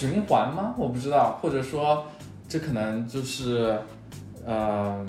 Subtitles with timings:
[0.00, 0.74] 循环吗？
[0.78, 2.06] 我不知道，或者说
[2.48, 3.78] 这可能就是，
[4.46, 5.06] 嗯、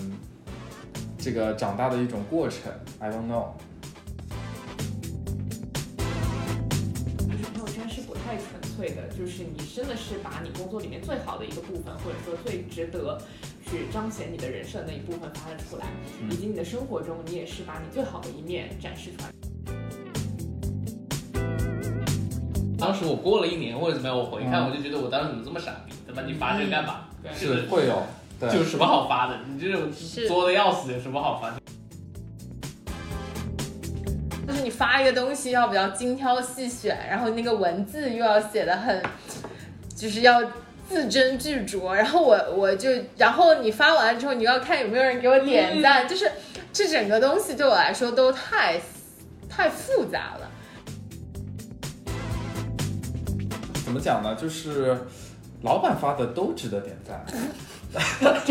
[1.18, 2.70] 这个长大的一种过程
[3.00, 3.52] ，I don't know。
[7.20, 13.18] 就是朋友圈是不太纯粹的，就是你真的是把你工作里面最好的一个部分，或者说最值得
[13.66, 15.86] 去彰显你的人设的那一部分发了出来，
[16.22, 19.32] 嗯以及你的生活中你也是把你最好的一面展示出来。
[22.82, 25.94] 当时我过了一年或者怎么样，我回看嗯我就觉得我当时怎么这么傻逼？
[26.08, 27.02] 他妈你发这个干嘛？
[27.32, 28.02] 是会有，
[28.40, 29.38] 对，就有什么好发的？
[29.48, 29.84] 你这种
[30.28, 31.62] 作的要死，有什么好发的？
[34.48, 39.00] 就是你发一个东西要比较精挑细选，然后那个文字又要写的很，
[39.96, 40.42] 就是要
[40.90, 41.94] 字斟句酌。
[41.94, 46.32] 然后我我就，然后你发完之后，你要看有没有人给我点赞，就是
[46.74, 48.82] 这整个东西对我来说都太
[49.48, 50.41] 太复杂了。
[53.92, 54.34] 怎么讲呢？
[54.36, 54.98] 就是
[55.64, 57.26] 老板发的都值得点赞。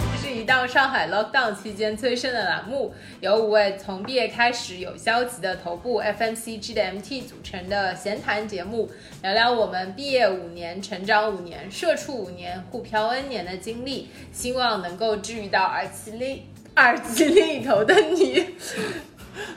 [0.00, 16.44] 这是一档上海 lockdown 期间催生的栏目，由五位从毕业开始有交集的头部 FMCG 的 MT 组成的闲谈节目，聊聊我们毕业五年、成长五年、社畜五年、互漂 N 年的经历，希望能够治愈到耳机另
[16.76, 18.54] 耳机另一头的你。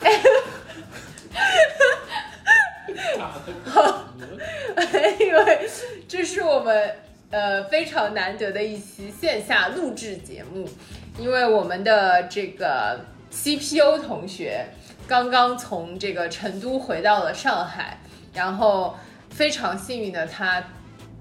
[5.20, 5.70] 因为
[6.08, 6.96] 这是我们
[7.30, 10.68] 呃非常难得的一期线下录制节目，
[11.18, 14.66] 因为我们的这个 CPO 同学
[15.08, 18.00] 刚刚从这个成都回到了上海，
[18.34, 18.98] 然后
[19.30, 20.64] 非常幸运的他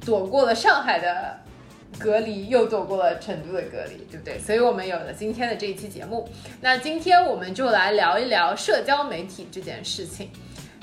[0.05, 1.39] 躲过了上海的
[1.99, 4.39] 隔离，又躲过了成都的隔离，对不对？
[4.39, 6.29] 所以我们有了今天的这一期节目。
[6.61, 10.31] 那今天我们就来聊一聊社交媒体这件事情。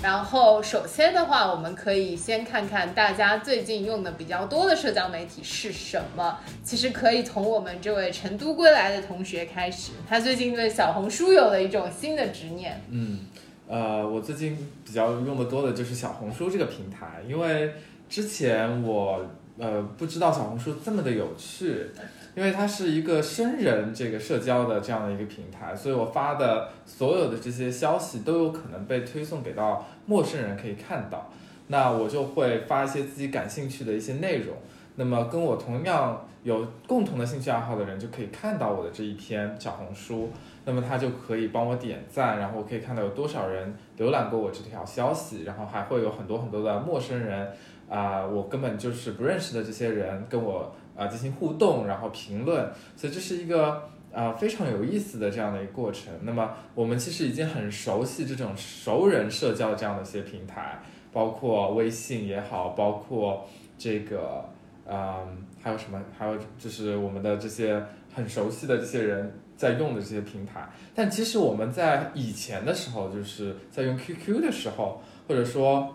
[0.03, 6.37] 然后，首先的话，我们可以先看看大家最近用的比较多的社交媒体是什么。
[6.63, 12.79] 其实可以从我们这位成都归来的同学开始，他最近对小红书有了一种新的执念。
[12.89, 13.21] 嗯，
[13.67, 14.55] 呃，我最近
[14.85, 17.73] 比较用的多的就是小红书这个平台，因为
[18.07, 19.25] 之前我
[19.57, 21.87] 呃不知道小红书这么的有趣，
[22.35, 31.29] 因为它是一个生人这个社交的这样的一个平台，所以我发的所有的这些消息都有可能被推送给到陌生人可以看到，
[31.67, 34.55] 那我就会发一些自己感兴趣的一些内容。
[34.97, 40.29] 那么跟我同样有共同的兴趣爱好的人就可以看到我的这一篇小红书，
[40.63, 47.51] 那么他就可以帮我点赞，然后可以看到有多少人浏览过我这条消息，然后还会有很多很多的陌生人，
[47.89, 56.13] 啊、我根本就是不认识的这些人跟我啊、进行互动，然后评论，所以这是一个啊、非常有意思的这样的一个过程。
[56.21, 60.79] 那么我们其实已经很熟悉这种熟人社交这样的一些平台，
[61.11, 63.45] 包括微信也好，包括
[63.77, 64.45] 这个
[64.87, 66.01] 嗯，还有什么？
[66.17, 70.69] 还有就是我们的这些很熟悉的这些人在用的这些平台。
[70.93, 75.93] 但其实我们在以前的时候，就是在用 QQ 的时候，或者说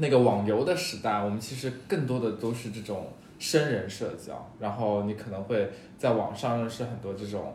[0.00, 3.06] 那个网游的时代，我们其实更多的都是这种
[3.38, 4.50] 生人社交。
[4.58, 7.54] 然后你可能会在网上认识很多这种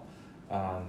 [0.49, 0.85] 嗯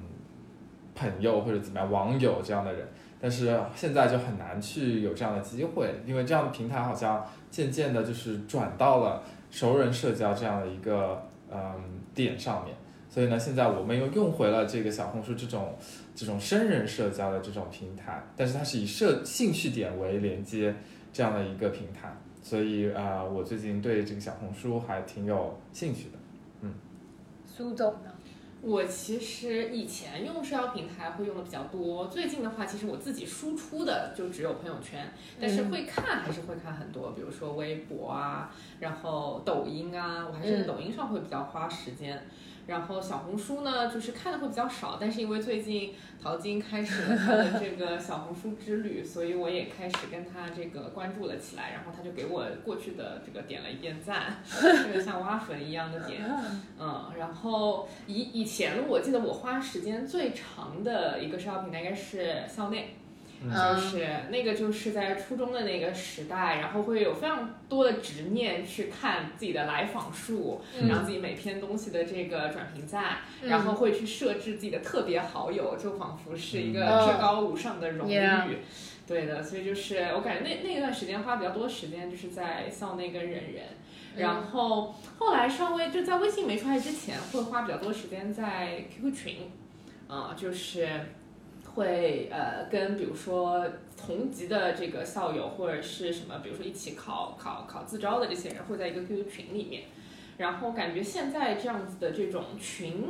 [0.94, 2.86] 朋友或者怎么样网友这样的人。
[3.18, 11.72] 但是现在就很难去有这样的机会，因为这样的平台好像渐渐的就是转到了熟人社交这样的一个嗯
[12.14, 12.76] 点上面，
[13.08, 15.74] 所以呢，现在我们又用回了这个小红书这种
[16.14, 20.74] 这种生人社交的这种平台，但是它是以社兴趣点为连接
[21.16, 26.18] 这样的一个平台，所以啊、呃我最近对这个小红书还挺有兴趣的。
[26.60, 26.74] 嗯
[27.46, 28.12] 苏总呢？
[28.60, 35.10] 我其实以前用社交平台会用的比较多，最近的话，其实我自己输出的就只有朋友圈，
[35.40, 42.22] 但是会看还是会看很多，比如说微博啊，然后抖音啊，我还是嗯抖音上会比较花时间。
[42.66, 51.70] 然后小红书呢，就是看的会比较少，但是因为最近淘金开始了他的这个小红书之旅，所以我也开始跟他这个关注了起来。
[51.72, 56.22] 然后他就给我过去的这个点了一遍赞， 这个像挖坟一样的点。
[56.78, 63.05] 嗯，然后以以前我记得我花时间最长的一个社交平台应该是校内，嗯
[63.44, 78.14] 就是那个就是在初中的那个时代，然后会有非常多的执念去看自己的来访数，嗯然后自己每篇东西的这个转评赞，嗯然后会去设置自己的特别好友，就仿佛是一个嗯至高无上的荣誉。
[78.14, 78.44] Yeah
[79.06, 83.64] 对的，所以就是我感觉那那段时间花比较多时间就是在校内跟人人。
[84.16, 89.36] 然后后来稍微就在微信没出来之前，会花比较多时间在 QQ 群，
[90.08, 90.88] 啊、就是
[91.76, 93.64] 会呃跟比如说
[93.96, 99.84] 同级的这个校友或者是什么，比如说一起考考考自招的这些人，会在一个 QQ 群里面。
[100.38, 103.04] 然后感觉现在这样子的这种群，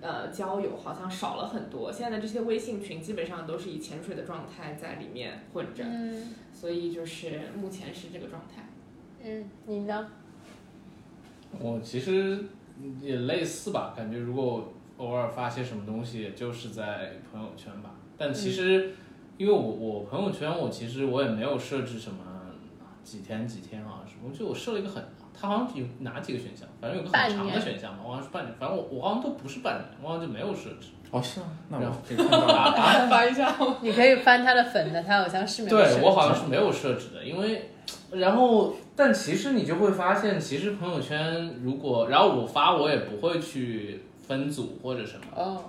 [0.00, 1.92] 呃，交友好像少了很多。
[1.92, 8.68] 现在的这些微信群基本上都是以潜水的状态在里面混着，嗯所以就是目前是这个状态。
[9.22, 10.08] 嗯，你呢？
[11.60, 12.44] 我其实
[13.00, 17.93] 也类似吧，感觉如果偶尔发些什么东西，也就是在朋友圈吧。
[18.16, 18.94] 但其实，
[19.36, 22.18] 因为我我朋友圈我其实我也没有设置什么
[23.02, 25.02] 几天几天啊什么，就我设了一个很，
[25.38, 30.88] 它好像有哪几个选项，反正有个很长的选项嘛，我好像是半年，反正我我好像都不是半年，我好像就没有设置。
[31.10, 31.46] 哦，是吗？
[31.68, 32.54] 那我可以看到了。
[32.54, 37.70] 啊，发一下，你可以翻他的粉的，他好像是没有设置对我好像是没有设置的，因为
[38.10, 45.62] 然后但其实你就会发现，其实朋友圈如果然后我发我也不会去分组或者什么，哦，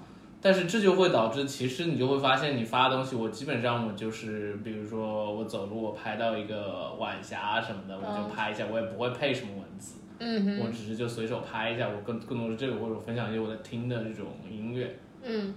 [0.45, 14.95] 但是这就会导致其实你就会发现你发的东西，我基本上我就是比如说我走路我拍到一个晚霞什么的，我就拍一下，我也不会配什么文字，嗯哼，我只是就随手拍一下，我更更多是这个或者我分享一些我在听的这种音乐。
[15.23, 15.47] 嗯。
[15.47, 15.55] 嗯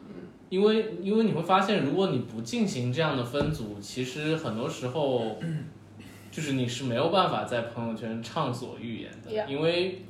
[0.49, 5.37] 因为因为你会发现，如果你不进行这样的分组，其实很多时候，
[6.33, 10.03] 就是你是没有办法在朋友圈畅所欲言的因为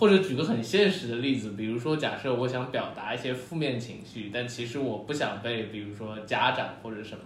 [0.00, 7.24] 或者举个很现实的例子，比如说假设我想表达一些负面情绪，但其实我不想被比如说家长或者什么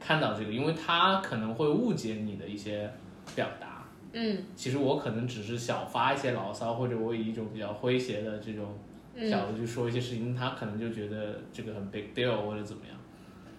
[0.00, 2.90] 看到这个，因为他可能会误解你的一些
[3.36, 3.86] 表达。
[4.12, 8.76] 嗯其实我可能只是小发一些牢骚，或者我以一种比较诙谐的这种
[9.30, 12.98] 角嗯度去说一些事情，他可能就觉得这个很 big deal 或者怎么样，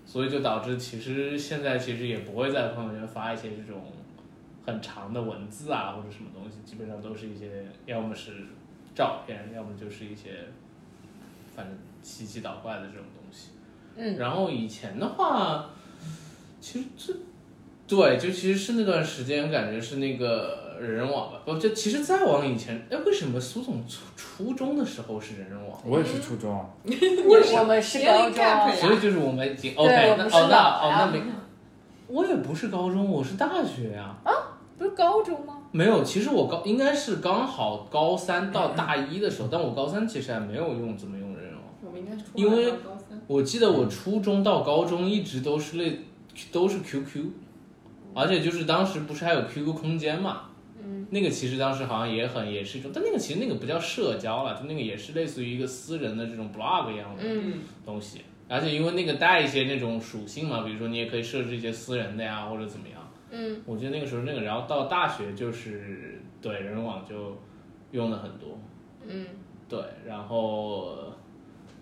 [0.06, 3.81] 所以就导致其实现在其实也不会在朋友圈发一些这种
[4.65, 8.31] 很长的文字啊或者什么东西，基本上都是一些要么是
[8.94, 10.45] 照片，要么就是一些
[11.56, 13.50] 反正奇奇倒怪的这种东西。
[13.95, 15.69] 嗯然后以前的话，
[16.61, 17.13] 其实这
[17.88, 25.81] 对，就其实是那段时间感觉是那个人人网吧，不，就其实再往以前，哎，为什么苏总初初中的时候是人人网？
[25.83, 31.23] 我也是初中啊，我们是高中所以就是我们已经对 OK，我们是那哦那哦那没，
[32.07, 34.15] 我也不是高中，我是大学呀、
[34.80, 35.58] 不是高中吗？
[35.72, 41.64] 没有，其实我高应该是刚好高三到大一的时候，但我高三其实还没有用怎么用人人网。
[41.86, 42.74] 我们应该是初因为。
[43.28, 46.00] 我记得我初中到高中一直都是类
[46.52, 47.26] 都是 QQ，
[48.16, 50.50] 而且就是当时不是还有 QQ 空间嘛，
[50.84, 57.54] 嗯，那个其实当时好像也很也是一种，但那个其实那个不叫社交了，就那个也是类似于一个私人的这种 blog 一样的嗯，
[57.86, 62.99] 东西，而且因为那个带一些那种属性嘛，比如说你也可以设置一些私人的呀或者怎么样，
[63.31, 67.38] 嗯，我记得那个时候那个，然后到大学就是对人人网就
[67.92, 68.60] 用的很多，
[69.08, 69.26] 嗯。
[69.68, 71.14] 对，然后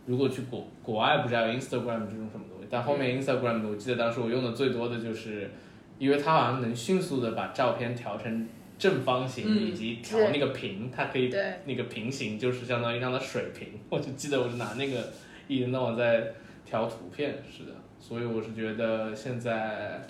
[0.06, 5.50] 如果去国国外不知道有 Instagram 这种什么东西，但后面 Instagram 我记得当时我用的最多的就是，
[5.98, 8.46] 因为它好像能迅速的把照片调成
[8.78, 11.42] 正方形，嗯以及调那个平，它可以对。
[11.64, 15.14] 那个平行就是相当于让它水平，我就记得我是拿那个
[15.48, 16.34] 一天到晚在
[16.66, 20.06] 调图片，是的，所以我是觉得现在。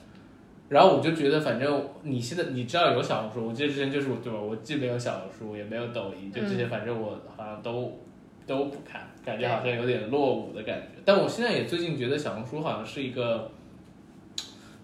[0.70, 4.38] 然后我就觉得，反正你现在你知道有小红书，我记得之前就是我对吧？
[4.40, 7.98] 我既没有小红书，也没有抖音，就这些，反正我好像都、
[8.46, 11.02] 都不看，感觉好像有点落伍的感觉。
[11.06, 13.50] 但我现在也最近觉得小红书好像是一个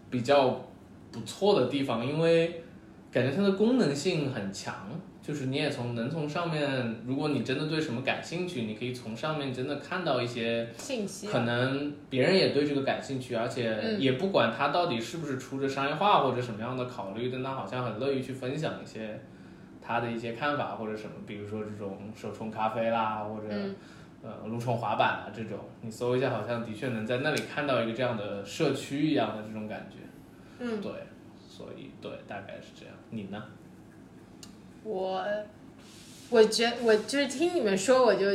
[0.10, 0.66] 比较
[1.12, 2.64] 不错的地方，因为
[3.12, 4.74] 感觉它的功能性很强，
[5.24, 19.22] 就是你也从能从上面，如果你真的对什么感兴趣，你可以从上面真的看到一些信息可能别人也对这个感兴趣，而且嗯也不管他到底是不是出着商业化或者什么样的考虑，但他好像很乐意去分享一些
[19.82, 23.76] 他的一些看法或者什么，比如说这种手冲咖啡啦，或者、嗯
[24.22, 29.98] 呃路冲滑板啊这种，你搜一下，好像的确能在那里看到一个这样的社区一样的这种感觉。
[30.60, 30.92] 嗯，对，
[31.46, 32.96] 所以对，大概是这样。
[33.10, 33.44] 你呢？
[34.84, 35.24] 我
[36.30, 38.26] 我觉我就是听你们说，我就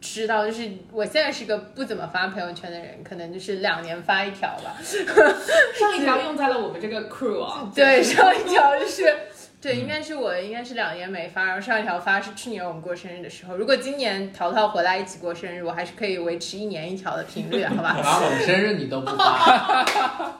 [0.00, 4.76] 知道，就是我现在是个不怎么发朋友圈的人，可能就是两年发一条吧。
[4.82, 7.70] 上一条用在了我们这个 crew 啊。
[7.74, 9.04] 对，上一条就是。
[9.58, 13.56] 对，应该是我应该是两年没发，然后上一条发是去年我们过生日的时候。
[13.56, 17.88] 如果今年淘淘回来一起过生日，我还是可以维持一年一条的频率，好吧？
[17.98, 20.38] 啊，我生日你都不发，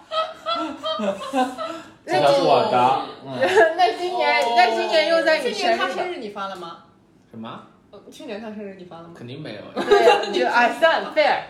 [2.06, 3.40] 这条是我的，嗯，
[3.76, 6.84] 那今年、那今年又在你去生日了，年他生日你发了吗？
[7.30, 7.62] 什么？
[7.90, 9.14] 呃去年他生日你发了吗？
[9.16, 9.60] 肯定没有。
[9.82, 11.40] 对哎算了，fair。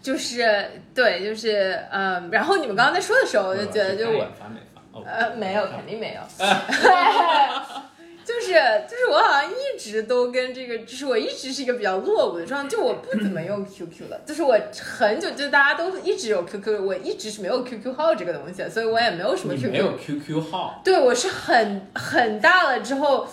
[0.00, 4.80] 就是对，就是嗯，然后你们刚刚在说的时候，我就觉得就我发没发？
[4.98, 6.20] 哦，呃，没有，肯定没有。
[8.24, 8.52] 就是
[8.88, 14.56] 就是，我好像一直直都跟这个，就是我一直是一个比较落伍的状态，就我不怎么用 QQ 了，就是我
[14.98, 19.70] 很久就大家都一直有 QQ，我一直是没有 QQ 号这个东西，所以我也没有什么你 QQ。
[19.72, 23.26] 没有 QQ 号，对，我是很很大了之后，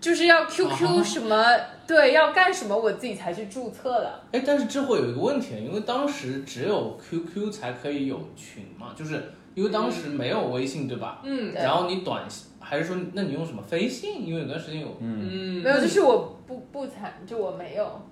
[0.00, 1.44] 就是要 QQ 啊什么，
[1.86, 4.20] 对，要干什么我自己才去注册的。
[4.32, 11.20] 哎，但是之后有一个问题，因为当时只有 QQ 才可以有群嘛，就是因为当时没有微信，对吧？
[11.24, 13.62] 嗯然后你短信还是说，那你用什么？
[13.62, 14.26] 飞信？
[14.26, 15.62] 因为有段时间有嗯，嗯。
[15.62, 18.02] 没有，就是我不不参，就我没有。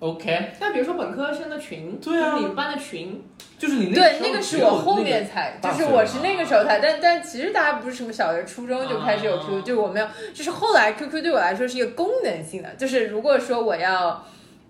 [0.00, 3.22] OK，那比如说本科生的群，对啊就是你们班的群，
[3.56, 14.22] 就是你那对，时候那个是我后面才，就是我是那个时候才，但但其实大家不是什么小学、初中就开始有 QQ，、啊就我没有，就是后来 QQ 对我来说是一个功能性的，就是如果说我要，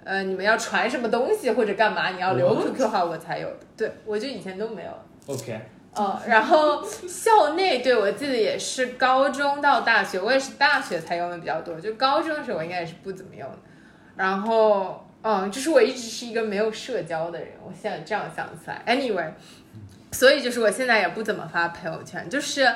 [0.05, 3.49] 呃，你们要传什么东西或者干嘛，你要留 QQ 号我才有。
[3.49, 4.91] 的，对我就以前都没有。
[5.35, 5.59] OK，
[5.97, 13.59] 嗯，然后校内对我记得也是高中到大学，我也是大学才用的比较多，就高中的时候我应该也是不怎么用的。
[14.17, 19.31] 然后，嗯，就是我一直是一个没有社交的人，我现在这样想起来，anyway，
[20.13, 22.69] 所以就是我现在也不怎么发朋友圈，就是。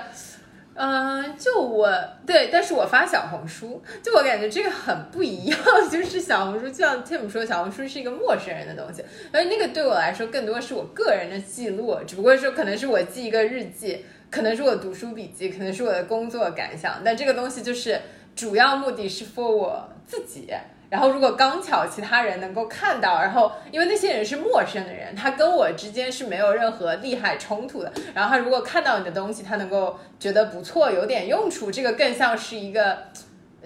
[0.80, 1.92] 嗯，就我
[2.24, 5.58] 对，但是我发小红书，就我感觉这个很不一样，
[5.90, 18.00] 就是小红书，就像 Tim 说，小红书是一个陌生人的东西，而那个对我来说更多是我个人的记录，只不过说可能是我记一个日记，可能是我读书笔记，可能是我的工作感想，但这个东西就是
[18.38, 20.48] 主要目的是 for 我自己。
[20.88, 27.92] 然后如果刚巧其他人能够看到，然后因为那些人是陌生的人，他跟我之间是没有任何利害冲突的。
[28.14, 32.96] 然后他如果看到你的东西，他能够觉得不错，有点用处，这个更像是一个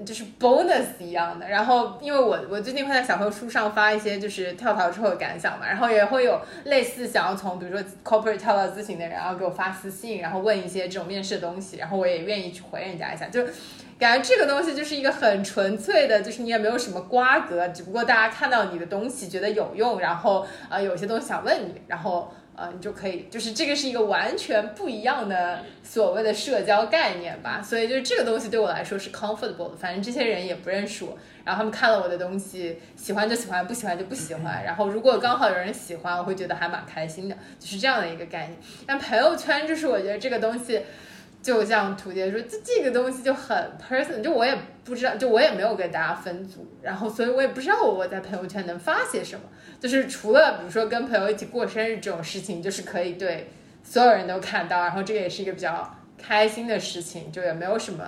[0.05, 1.47] 就是 bonus 一样的。
[1.47, 13.45] 然后因为我我最近会在小红书上发一些就是跳槽之后的感想嘛，然后也会有类似想要从比如说 corporate 跳到咨询的人，然后给我发私信，然后问一些这种面试的东西，然后我也愿意去回人家一下，就。
[14.03, 27.63] 感觉这个东西就是一个很纯粹的，就是你也没有什么瓜葛，只不过大家看到你的东西觉得有用，然后呃有些东西想问你，然后呃你就可以，就是这个是一个完全不一样的所谓的社交概念吧。
[27.63, 34.65] 所以就是这个东西对我来说是 comfortable 的，反正这些人也不认识我，然后他们看了我的东西，喜欢就喜欢，不喜欢就不喜欢。
[34.65, 38.59] 然后如果刚好有人喜欢，我会觉得还蛮开心的，就是这样的一个概念。
[38.85, 40.83] 但朋友圈就是我觉得这个东西。
[41.43, 49.43] 就像图姐说，这这个东西就很 person，就我也不知道，就我也没有跟大家分组，然后所以我也不知道我在朋友圈能发些什么，
[49.81, 53.51] 就是除了比如说跟朋友一起过生日这种事情，就是可以对
[53.83, 58.05] 所有人都看到，然后这个也是一个比较开心的事情，就也没有什么。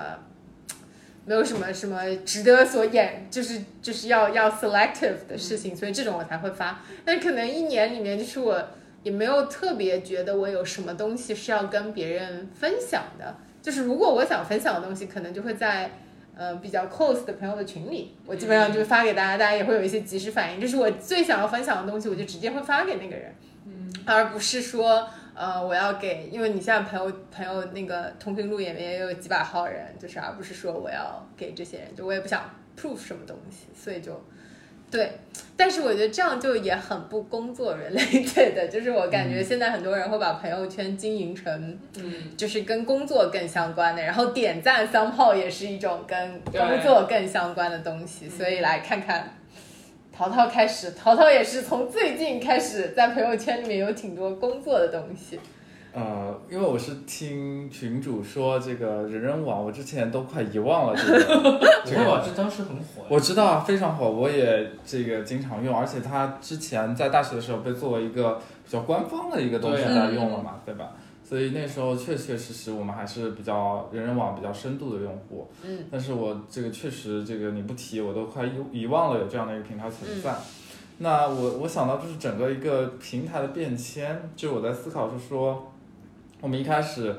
[1.26, 6.83] 没有什么什么值得所演，就是就是要要 selective 的事情，所以这种我才会发。
[7.03, 8.62] 但可能一年里面，就是我
[9.04, 13.37] 也没有特别觉得我有什么东西是要跟别人分享的。
[13.62, 15.90] 就是如果我想分享的东西，可能就会在
[16.37, 20.61] 呃比较 close 的朋友的群里，我基本上就会发给大家，大家也会有一些及时反应。
[20.61, 23.34] 这是我最想要分享的东西，我就直接会发给那个人，
[23.66, 34.23] 嗯，而不是说呃我要给，因为你现在朋友朋友那个通讯录里面也有几百号人，就是而不是说我要给这些人，就我也不想 proof 什么东西，所以就。
[34.95, 35.11] 对，
[35.57, 49.37] 但是我觉得这样就也很不工作 related 的，就是我感觉现在很多人会把朋友圈经营成，嗯，就是跟工作更相关的，然后点赞、三炮也是一种跟工作更相关的东西，所以来看看。
[50.17, 55.41] 淘淘开始，淘淘也是从最近开始在朋友圈里面有挺多工作的东西。
[55.95, 62.27] 呃，因为我是听群主说这个人人网，我之前都快遗忘了这个这哇，个。
[62.27, 63.05] 这当时很火。
[63.09, 70.91] 我知道啊，非常火，我也这个经常用，而且它之前在大学的时候被作为一个比较官方的一个东西对来用了嘛，对吧？
[71.23, 75.49] 所以那时候确确实实我们还是比较人人网比较深度的用户。
[75.63, 80.35] 嗯，但是我这个确实这个你不提，我都快遗遗忘了有这样的一个平台存在。
[80.99, 85.73] 那我我想到就是整个一个平台的变迁，就我在思考是说，
[86.41, 87.14] 我们一开始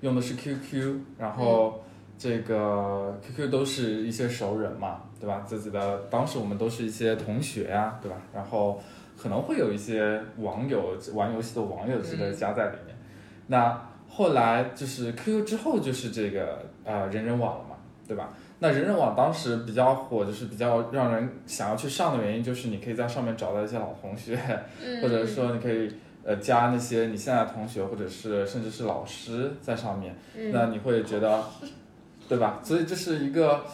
[0.00, 1.82] 用的是 QQ，然后
[2.16, 5.44] 这个 QQ 都是一些熟人嘛，对吧？
[5.46, 8.16] 自己的当时我们都是一些同学呀、对吧？
[8.32, 8.80] 然后
[9.16, 12.96] 可能会有一些网友玩游戏的网友之类的加在里面。
[13.46, 18.30] 那后来就是 QQ 之后就是这个呃人人网了嘛，对吧？
[18.60, 24.36] 那人人网当时比较火，就是比较让人想要去上的原因，就是你可以在上面找到一些老同学，
[24.84, 25.92] 嗯或者说你可以
[26.28, 31.42] 呃加那些你现在的同学，或者是甚至是老师在上面，嗯那你会觉得，
[32.28, 32.60] 对吧？
[32.62, 33.64] 所以这是一个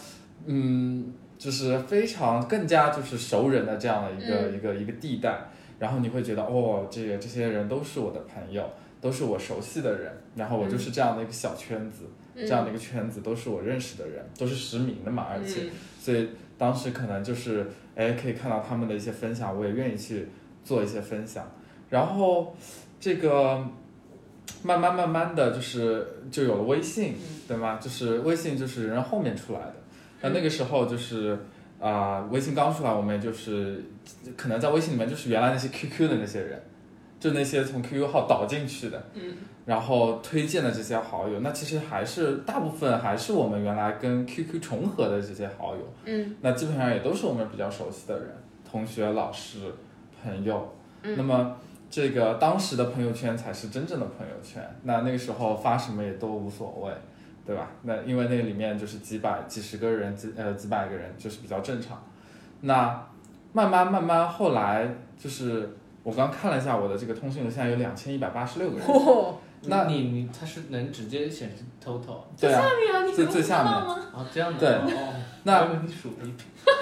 [0.47, 5.37] 嗯，就是非常更加就是熟人的这样的一个、嗯一个一个地带，
[5.81, 8.65] 然后你会觉得哦，这个这些人都是我的朋友，
[9.01, 12.05] 都是我熟悉的人，然后我就是这样的一个小圈子。
[12.37, 15.71] 这样的一个圈子，都是我认识的人，都是实名的嘛，而且，嗯
[16.01, 20.27] 所以当时可能就是，哎，可以看到他们的一些分享，我也愿意去
[20.65, 21.49] 做一些分享。
[21.91, 22.57] 然后
[22.99, 23.64] 这个
[24.62, 27.79] 慢慢慢慢的就是就有了微信，嗯对吗？
[27.81, 29.75] 就是微信就是人后面出来的。
[30.23, 31.38] 那那个时候就是
[31.81, 33.85] 啊、微信刚出来，我们就是
[34.37, 36.62] 可能在微信里面就是原来那些 QQ 的那些人，
[37.21, 39.35] 就那些从 QQ 号导进去的，嗯
[39.67, 45.83] 然后推荐的这些好友，那其实还是大部分还是我们原来跟 QQ 重合的这些好友。
[46.07, 48.29] 嗯那基本上也都是我们比较熟悉的人，
[48.71, 49.59] 同学、老师、
[50.23, 50.75] 朋友。
[51.03, 51.55] 嗯那么
[51.95, 54.69] 这个当时的朋友圈才是真正的朋友圈。
[54.83, 56.93] 那那个时候发什么也都无所谓，
[57.47, 57.69] 对吧？
[57.83, 62.03] 那因为那个里面就是几百、几十个人、几呃几百个人，就是比较正常。
[62.63, 63.01] 那
[63.53, 68.85] 慢慢慢慢后来就是我刚看了一下我的这个通讯录，现在有两千一百八十六个人。
[68.89, 69.33] 嚯，
[69.67, 73.73] 那你你它是能直接显示 total 对啊，对呀，你最最下面？
[73.73, 76.39] 啊，这样的对哦，那我以为你数了一遍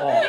[0.00, 0.24] 哦，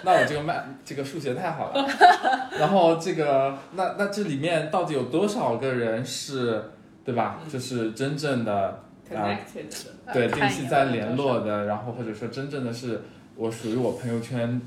[0.04, 1.86] 那我这个麦这个数学太好了。
[2.58, 6.62] 然后这个那那这里面到底有多少个人是，
[7.04, 7.40] 对吧？
[7.50, 13.02] 就是真正的 connected，对定期在联络的，然后或者说真正的是
[13.36, 14.60] 我属于我朋友圈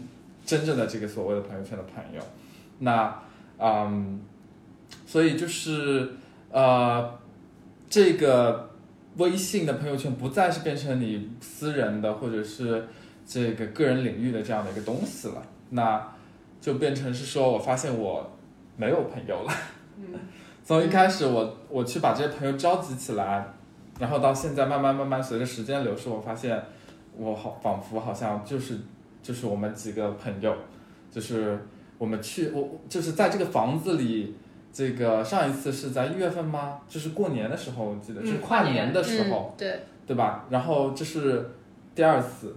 [0.46, 2.22] 真正的这个所谓的朋友圈的朋友。
[2.80, 3.20] 那
[3.60, 4.20] 嗯，
[5.06, 6.14] 所以就是
[6.52, 7.18] 呃，
[7.90, 8.72] 这个
[9.18, 12.88] 微信的朋友圈不再是变成你私人的或者是
[13.26, 16.06] 这个个人领域的这样的一个东西了，那
[16.62, 18.30] 就变成是说我发现我
[18.78, 19.52] 没有朋友了。
[19.98, 20.20] 嗯
[20.66, 23.46] 从一开始我我去把这些朋友召集起来，
[24.00, 26.58] 然后到现在慢慢慢慢随着时间流逝，我发现
[27.18, 28.80] 我好仿佛好像就是
[29.22, 30.56] 就是我们几个朋友，
[31.12, 31.60] 就是
[31.98, 34.38] 我们去我就是在这个房子里，
[34.72, 36.80] 这个上一次是在一月份吗？
[36.88, 40.46] 就是过年的时候，我记得、嗯是跨年的时嗯候，，对，对吧？
[40.50, 41.52] 然后这是
[41.94, 42.56] 第二次，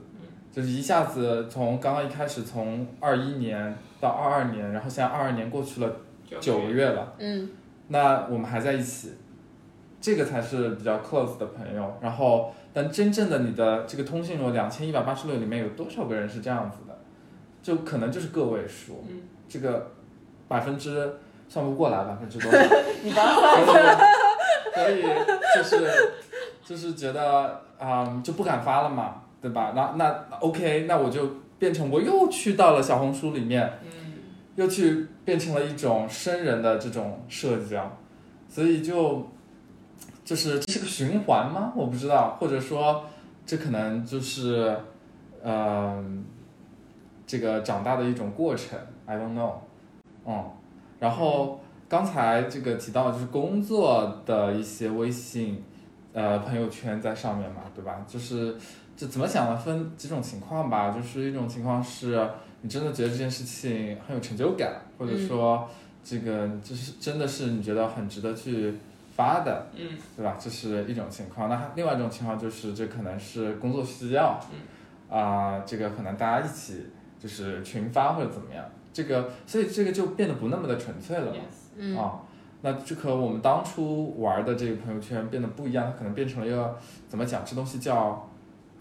[0.57, 5.97] 就是一下子从刚刚一开始从二一年到二二年，然后现在二二年过去了
[6.41, 7.13] 九个月了。
[7.19, 7.47] 嗯
[7.89, 9.13] 那我们还在一起，
[10.01, 11.99] 这个才是比较 close 的朋友。
[12.01, 16.97] 然后，但真正的你的这个通讯录两千一百八十六里面有多少个人是这样子的？
[17.63, 19.91] 就可能就是个位数，嗯这个
[20.49, 21.15] 百分之
[21.51, 22.59] 算不过来，百分之多少？
[23.05, 23.35] 你帮
[24.75, 25.15] 所以，所以
[25.55, 26.13] 就是
[26.65, 29.73] 就是觉得啊、就不敢发了嘛，对吧？
[29.77, 33.91] 那那 OK，那我就变成我又去到了小红书里面，嗯
[34.57, 37.97] 又去变成了一种生人的这种社交，
[38.49, 39.27] 所以就
[40.25, 41.73] 就是这是个循环吗？
[41.77, 43.05] 我不知道，或者说
[43.45, 44.75] 这可能就是
[45.43, 46.03] 呃
[47.27, 49.53] 这个长大的一种过程，I don't know，
[50.25, 50.45] 嗯，
[50.99, 55.63] 然后刚才这个提到就是工作的一些微信
[56.15, 58.05] 呃朋友圈在上面嘛，对吧？
[58.09, 58.57] 就是
[58.97, 59.57] 这怎么讲呢？
[59.57, 62.29] 分几种情况吧，就是一种情况是。
[62.63, 65.69] 你真的觉得这件事情很有成就感，或者说
[66.03, 68.75] 这个就是真的是你觉得很值得去
[69.15, 70.37] 发的，嗯对吧？
[70.41, 71.49] 这是一种情况。
[71.49, 74.41] 那另外一种情况就是这可能是工作需要，
[75.09, 76.87] 啊、这个可能大家一起
[77.21, 81.39] 就是群发或者怎么样，这个所以这个就变得不那么的纯粹了嘛。
[81.77, 82.21] 嗯啊，
[82.63, 87.45] 那这和我们当初玩的这个朋友圈变得不一样，它可能变成了一个怎么讲？
[87.45, 88.29] 这东西叫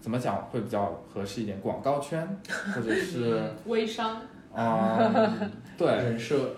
[0.06, 1.60] 怎么讲会比较合适一点？
[1.60, 2.24] 广告圈，
[2.72, 4.22] 或者是 微商，
[4.54, 6.52] 嗯，对，人设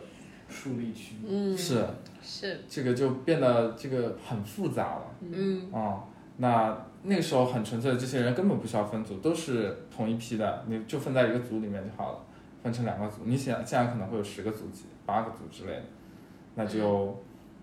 [0.50, 1.82] 树立区，嗯是
[2.22, 6.04] 是这个就变得这个很复杂了嗯啊、
[6.36, 12.18] 那那个时候很纯粹的，这些人根本不需要分组，都是同一批的，你就分在一个组里面就好了，
[12.62, 13.22] 分成两个组。
[13.24, 15.84] 你想现在可能会有十个组级、八个组之类的，
[16.54, 17.18] 那就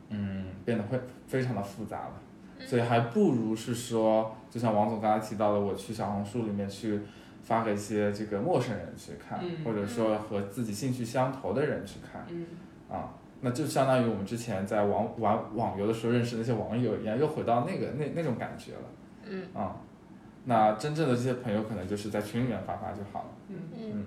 [0.09, 2.13] 嗯变得会非常的复杂了。
[2.59, 7.01] 所以还不如是说，就像王总刚才提到的，我去小红书里面去
[7.43, 12.45] 发给一些这个陌生人去看，嗯或者说和自己兴趣相投的人去看嗯
[12.89, 18.81] 啊，那就相当于我们之前在网玩网游的时候认识那些网友一样，又回到那个那那种感觉了
[19.27, 19.75] 嗯啊。
[20.45, 23.29] 那真正的这些朋友可能就是在群里面发发就好了。
[23.49, 23.57] 嗯。
[23.79, 24.05] 嗯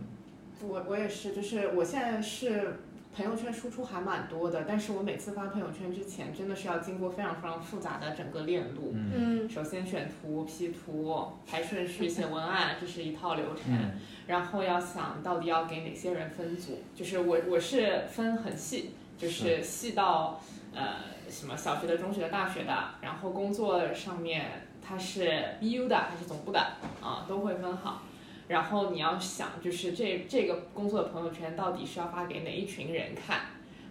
[0.60, 2.80] 我我也是，就是我现在是
[3.18, 8.92] 朋友圈输出还蛮多的，但是我每次发朋友圈之前，真的是要经过非常非常复杂的整个链路。
[8.94, 13.74] 嗯嗯首先选图、P 图、排顺序、写文案，这是一套流程。
[13.74, 13.90] 嗯
[14.28, 20.40] 然后要想到底要给哪些人分组，就是我我是分很细，就是细到
[20.72, 20.96] 呃
[21.28, 26.60] 什么小学的、中学的、大学的，然后工作上面它是 BU 的还是总部的
[27.02, 28.02] 啊，都会分好。
[28.48, 33.40] 然后你要想，就是这这个工作的朋友圈到底是要发给哪一群人看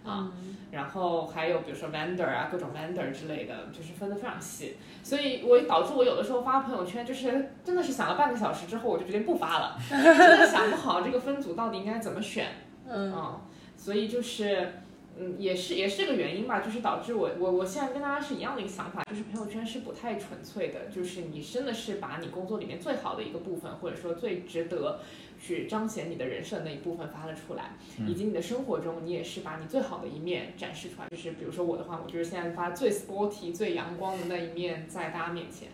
[0.04, 0.30] 啊。
[0.70, 12.48] 然后还有比如说 vendor 啊，各种 vendor 之类的，就是分得非常细，所以我导致我有的时候发朋友圈，就是真的是想了半个小时之后，我就决定不发了， 真的想不好这个分组到底应该怎么选，
[12.86, 13.40] 嗯
[13.76, 14.72] 所以就是。
[15.20, 25.00] 嗯，也是也是这个原因吧，就是导致我我我现在跟大家是一样的一个想法，就是朋友圈是不太纯粹的，就是你真的是把你工作里面最好的一个部分，或者说最值得
[25.40, 27.72] 去彰显你的人设那一部分发了出来，
[28.06, 31.08] 以及你的生活中你也是把你最好的一面展示出来。
[31.08, 35.68] 就是比如说我的话，我就是现在发最 sporty、最阳光的那一面在大家面前，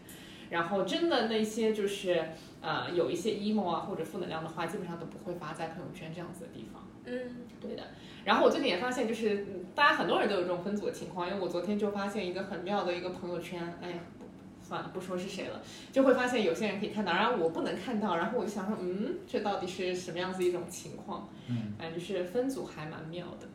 [0.48, 2.30] 然后真的那些就是
[2.62, 6.83] 呃有一些 emo 啊或者负能量的话，基本上都不会发在朋友圈这样子的地方。
[7.06, 7.12] 嗯
[7.60, 7.82] 对的。
[8.24, 14.24] 然后我最近也发现，就是嗯大家很多人都有这种分组的情况，因为我昨天就发现一个很妙的一个朋友圈，哎呀，不
[14.66, 15.60] 算了，不说是谁了，
[15.92, 21.28] 就会发现有些人可以看到，然后我不能看到，然后我就想说，嗯，这到底是什么样子一种情况？
[21.48, 23.46] 嗯，反正就是分组还蛮妙的。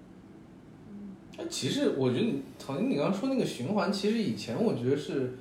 [1.38, 5.32] 哎其实我觉得你，陶晶，你刚刚说那个循环，其实以前我觉得是，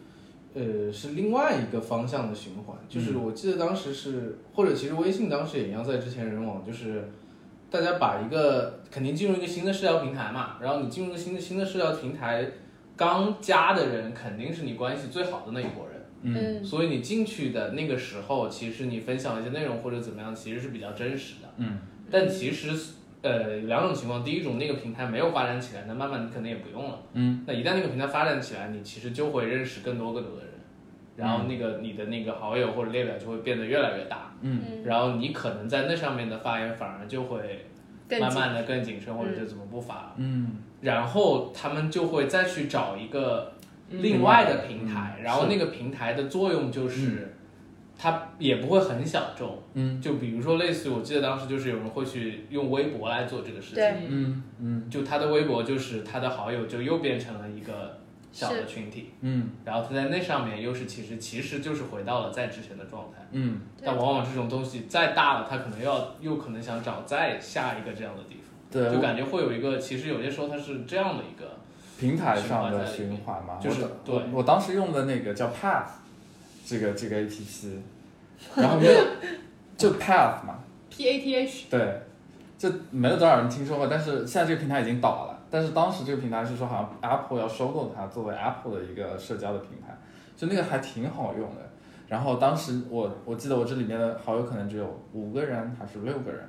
[0.55, 2.79] 呃，是另外一个方向的循环。
[2.89, 7.11] 就是我记得当时是，或者其实微信当时也一样，在之前人网，就是
[7.71, 12.49] 大家把一个肯定进入一个新的社交平台嘛，然后你进入一个新的新的社交平台，
[12.97, 15.99] 刚加的人肯定是你关系最好的那一伙人。
[16.21, 21.49] 嗯所以你进去的那个时候，其实你分享一些内容或者怎么样，其实是比较真实的。
[21.59, 21.79] 嗯，
[22.11, 22.71] 但其实
[23.23, 26.99] 呃两种情况，第一种那个平台没有发展起来，那慢慢你可能也不用了。
[27.13, 30.55] 嗯，那一旦那个平台发展起来，你其实就会认识更多更多的人，
[31.19, 34.63] 然后那个你的那个好友或者列表就会变得越来越大，嗯。
[34.71, 37.67] 嗯，然后你可能在那上面的发言反而就会
[38.21, 40.13] 慢慢的更谨慎，或者就怎么不发了。
[40.19, 40.53] 嗯。
[40.81, 43.53] 然后他们就会再去找一个
[43.91, 44.01] 嗯。
[44.01, 45.25] 另外的平台，嗯。
[45.25, 47.35] 然后那个平台的作用就是，
[47.99, 49.61] 它也不会很小众。
[49.75, 50.01] 嗯。
[50.01, 53.91] 就比如说，类似于我记得当时就是有人会去用微博来做这个事对。
[53.91, 54.43] 情，嗯。
[54.61, 54.89] 嗯。
[54.89, 57.99] 就他的微博就是他的好友就又变成了一个
[58.33, 59.51] 小的群体，嗯。
[59.65, 63.61] 然后他在那上面又是其实其实就是回到了在之前的状态，嗯。
[63.85, 71.59] 但往往这种东西再大了，他可能又要又可能想找再下一个这样的地方，对，就感觉会有一个，其实有些时候它是这样的一个。
[71.99, 74.15] 平台上的循环嘛，就是对。
[74.15, 75.89] 我我当时用的那个叫 Path，
[76.65, 77.83] 这个这个 A P P，
[78.55, 79.01] 然后没有
[79.77, 82.03] 就 Path 嘛，P A T H，对，
[82.57, 89.97] 就没有多少人听说过，但是现在这个平台已经倒了，但是当时这个平台是说好像 Apple 要收购它作为 Apple 的一个社交的平台，
[90.37, 91.63] 就那个还挺好用的。
[92.07, 96.43] 然后当时我我记得我这里面的好友可能只有五个人还是六个人，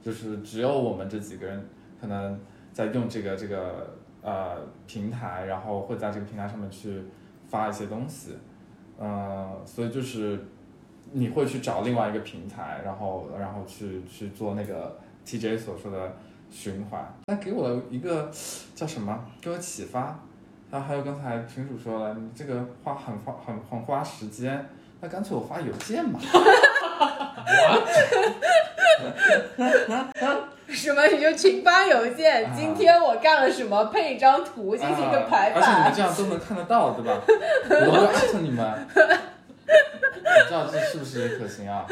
[0.00, 1.68] 就是只有我们这几个人
[2.00, 2.38] 可能
[2.72, 7.02] 在用这个这个呃平台，然后会在这个平台上面去
[7.48, 8.36] 发一些东西，
[8.98, 10.38] 呃，所以就是
[11.12, 16.16] 你会去找另外一个平台，然后然后去去做那个 TJ 所说的
[16.50, 17.14] 循环。
[17.26, 18.30] 那给我了一个
[18.74, 19.18] 叫什么？
[19.40, 20.18] 给我启发。
[20.70, 24.68] 然后还有刚才群主说了，你这个花很花很很花时间，
[25.00, 26.20] 那干脆我发邮件吧。
[30.68, 35.92] 什么你就群发邮件，啊今天我干了什么，配一张图进行一个排啊而且你们。
[35.92, 37.20] 这样都能看得到，对吧？
[37.88, 41.84] 我会艾特你们，你知道这是不是可行啊？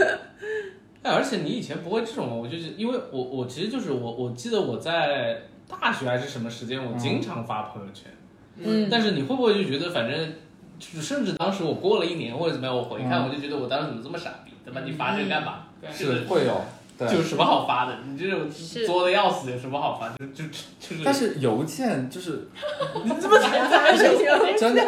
[1.02, 2.38] 哎，而且你以前不会这种？
[2.38, 8.12] 我就是因为我我其实就是我我记得我在大学还是什么时间，我经常发朋友圈。
[8.56, 10.32] 嗯，但是你会不会就觉得反正，
[10.78, 14.80] 就是甚至当时我过了一年或者怎么样，我回看、嗯我就觉得我当时怎么这么傻逼，对吧？
[14.84, 15.64] 你发这个干嘛？
[15.80, 16.60] 对是会有，
[17.06, 17.96] 有什么好发的？
[18.06, 18.48] 你这种
[18.86, 20.08] 作的要死，有什么好发？
[20.18, 20.44] 就就
[20.80, 21.02] 就是。
[21.04, 22.48] 但是邮件就是
[23.04, 24.82] 你这么讲，怎么是真的，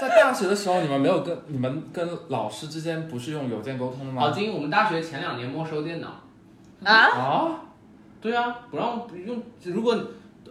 [0.00, 4.22] 在大学的时候，你们没有跟你们跟老师之间不是用邮件沟通的吗？
[4.22, 6.08] 郝金，我们大学前两年没收电脑。
[6.82, 6.92] 啊？
[6.92, 7.60] 啊，
[8.20, 9.42] 对啊，不让用。
[9.64, 9.98] 如果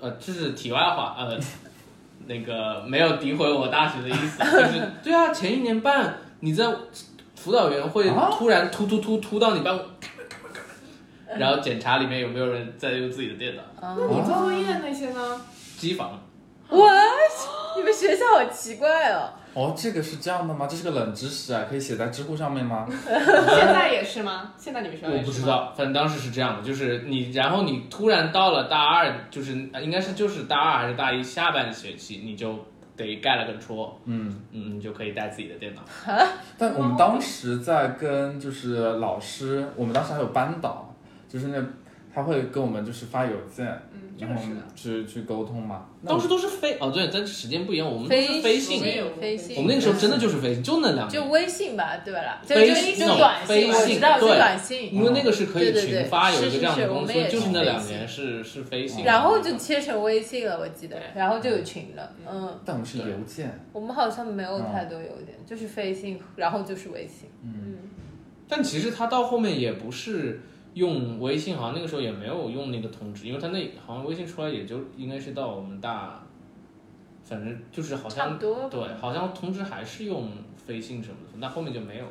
[0.01, 1.39] 呃，这是题外话，呃，
[2.27, 6.65] 那个没有诋毁我大学的意思， 就是对啊，前一年半你在
[7.35, 9.85] 辅导员会啊突然突突突突到你办公，
[11.39, 15.41] 然后检查里面有没有人在用自己的电脑，啊那你做作业那些呢？
[15.77, 16.19] 机房。
[16.69, 16.91] What？
[17.75, 19.29] 你们学校好奇怪哦。
[19.53, 20.65] 哦，这个是这样的吗？
[20.67, 22.87] 这是个冷知识啊，可以写在知乎上面吗？
[22.89, 24.53] 现在也是吗？
[24.57, 32.57] 现在你们学校我也是吗不知道，反正当时是这样的，就是你，然后你突然到了大二，就是呃应该是就是大二还是大一下半学期，你就
[32.95, 35.81] 得盖了个戳，嗯，嗯，你就可以带自己的电脑。
[36.57, 40.92] 但我们当时在跟就是老师，我们当时还有班导，
[41.33, 41.65] 就是那
[42.13, 44.43] 他会跟我们就是发邮件，嗯，这然后。
[44.75, 45.85] 去去沟通嘛。
[46.05, 48.79] 当时都是飞哦，对，但是时间不一样，我们都是飞飞信，
[49.19, 51.09] 飞信，我们那个时候真的就是飞信，就那两年。
[51.09, 67.77] 就微信吧，对吧，就就飞信就短信，我飞信知道是对短信，因为那个是可以群发，有一个这样的公司，是我们就是那两年是是飞信，然后就切成微信了，我记得，然后就有群了，嗯，但我们是邮件，我们好像没有太多邮件，就是飞信，然后就是微信，嗯，
[68.47, 70.41] 但其实他到后面也不是
[70.73, 76.23] 用微信，好像那个时候也没有用那个通知，因为他那好像微信出来也就应该是到我们大，
[77.23, 82.05] 反正就是好像差不多对，好像通知还是用飞信什么的，那后面就没有。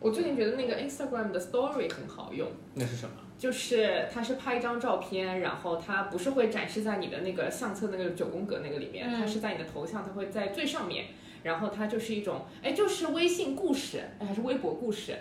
[0.00, 3.14] 我最近觉得那个 Instagram 的 Story 很好用，那是什么？
[3.38, 11.06] 就是它是拍一张照片，然后它不是会展示在你的那个相册那个九宫格那个里面，嗯它是在你的头像，它会在最上面，
[11.42, 15.16] 然后它就是一种，哎，就是微信故事，哎，还是微博故事，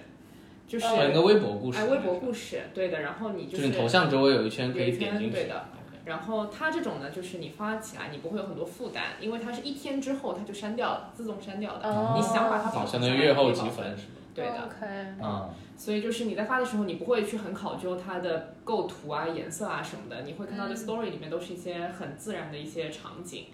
[0.67, 1.77] 就是、哦，一个微博故事。
[1.79, 5.33] 哎，微博故事，对的，然后你就是你头像周围有一圈可以点进去。
[5.33, 5.65] 对的
[6.05, 11.87] 然后它这种呢，就是你发起来，你不会有很多负担，因为它是一天之后它就删掉了，自动删掉的。
[11.87, 14.19] 哦你想把它保哦，存下来，相当于月后积分是吧？
[14.35, 14.51] 对的。
[14.51, 14.85] ，OK，
[15.23, 23.45] 嗯，所以就是你在发的时候，你不会去很考究它的构图啊、颜色啊什么的，你会看到这嗯 story 里面都是一些很自然的一些场景。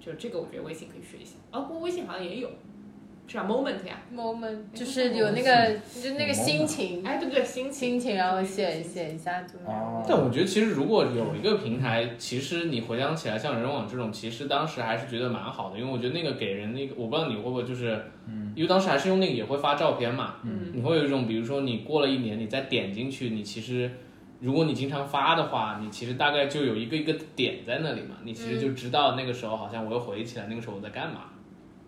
[0.00, 1.36] 就这个，我觉得微信可以学一下。
[1.52, 2.50] 哦，不过微信好像也有，
[3.26, 7.04] 是啊，moment 呀，moment 就是有那个就是那个心情。
[7.04, 9.80] 哎，对对对，心情，心情，然后写写一下怎么样？
[9.80, 17.98] 哦，但我觉得其实如果有一个平台，其实你回想起来，像人网这种，其实当时还是觉得蛮好的，因为我觉得那个给人那个，我不知道你会不会就是，
[18.54, 23.90] 因为当时还是用那个也会发照片嘛，嗯，你会有一种，比如说你过了一年，你再点进去，你其实
[24.40, 31.22] 如果你经常发的话，你其实大概就有一个一个点在那里嘛，你其实就知道那个时候好像我又回忆起来那个时候我在干嘛。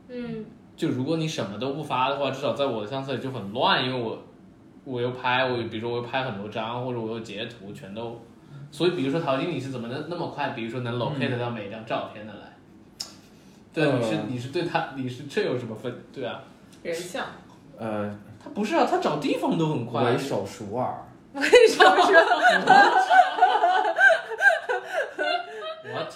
[0.08, 0.44] 嗯，
[0.76, 4.22] 就如果你什么都不发的话，至少在我的相册里就很乱，因为我
[4.84, 8.20] 我又拍，我比如说我又拍很多张，或者我又截图，全都。
[8.70, 12.52] 所以比如说陶晶，你是怎么能那么快，比如说能 locate 到每一张照片的来？
[13.72, 15.94] 对啊，你是呃你是对他，你是这有什么分？
[16.12, 16.42] 对啊，
[16.82, 17.24] 人像，
[17.78, 20.02] 呃，他不是啊，他找地方都很快。
[20.02, 20.94] 为手熟耳，
[21.34, 22.12] 为什么说
[25.84, 26.12] ？What？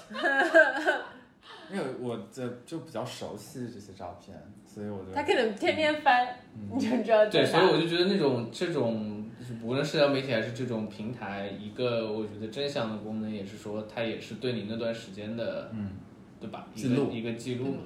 [1.73, 6.37] 因为我这就比较熟悉这些照片，所以我就他可能天天翻，
[6.73, 15.93] 你就知道对，所以我就觉得那种这种，就是无论社交媒体还是这种平台，一个我觉得真相的功能也是说，它也是对你那段时间的，嗯，
[16.41, 16.67] 对吧？
[16.75, 17.79] 一记录个一个记录嘛。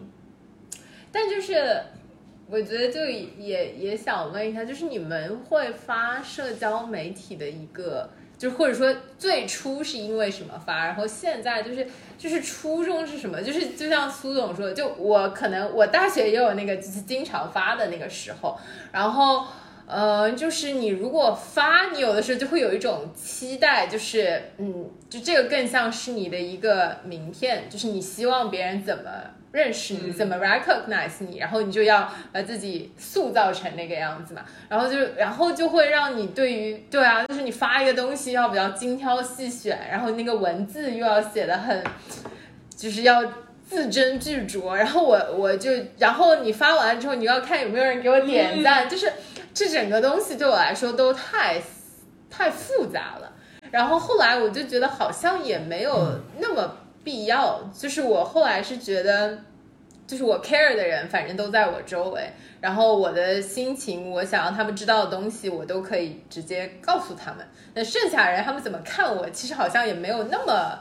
[1.12, 1.54] 但就是
[2.48, 8.10] 我觉得就也也想问一下，就是你们会发社交媒体的一个，
[8.44, 13.42] 就或者说最初是因为什么发，然后现在就是就是初衷是什么？
[13.42, 18.59] 就是就像苏总说的，就我可能我大学也有那个就是经常发的那个时候，
[18.92, 19.46] 然后。
[19.87, 29.11] 呃，就是你如果发，你有的时候就会有一种期待，就是嗯，就这个更像是你的一个名片，就是你希望别人怎么
[29.54, 41.82] 认识你，嗯怎么 recognize 你，然后你就要把自己塑造成那个样子嘛，然后就然后就会让你对于对啊，就是你发一个东西要比较精挑细选，然后那个文字又要写的很，
[42.76, 43.24] 就是要。
[43.66, 49.10] 字斟句酌，然后我我就，然后你发完之后，你要看有没有人给我点赞，就是
[49.54, 51.58] 这整个东西对我来说都太
[52.28, 53.32] 太复杂了。
[53.70, 59.38] 然后后来我就觉得好像也没有那么必要，就是我后来是觉得，
[60.06, 67.46] 就是我 care 的人反正都在我周围，然后我的心情，我想让他们知道的东西，我都可以直接告诉他们。
[67.74, 70.80] 那剩下人他们怎么看我，其实好像也没有那么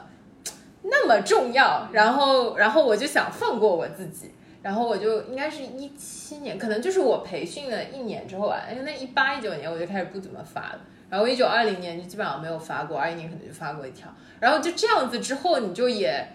[0.82, 1.88] 那么重要。
[1.92, 4.32] 然后，然后我就想放过我自己。
[4.62, 10.80] 然后我就应该是一七年，可能就是我培训了一年之后吧，因为那一八一九年我就开始不怎么发了，
[11.14, 16.28] 然后一九二零年就基本上没有发过，二一年可能就发过一条，然后就这样子之后你就也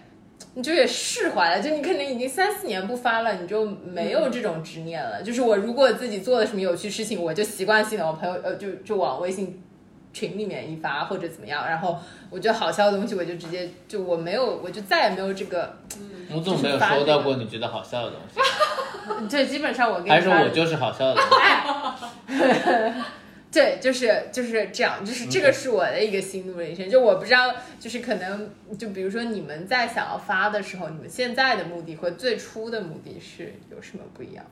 [0.54, 5.20] 你就也释怀了，就你可能已经三四年不发了，你就没有这种执念了。
[5.22, 9.62] 就是我如果自己做了什么有趣事情，我就习惯性的我朋友呃就就往微信
[10.14, 11.98] 群里面一发或者怎么样，然后
[12.30, 15.76] 我觉得好笑的东西我就直接就我没有我就再也没有这个，
[16.32, 18.40] 我怎么没有收到过你觉得好笑的东西？
[19.28, 21.22] 对，基本上我给你还是我就是好笑的东
[22.28, 22.94] 西？
[23.52, 26.88] 对，就是就是这样，就是这个是我的一个心路历程。
[26.88, 34.44] 就我不知道，就是可能就比如说你们在想要发的时候，你们现在的目的和最初的目的是有什么不一样？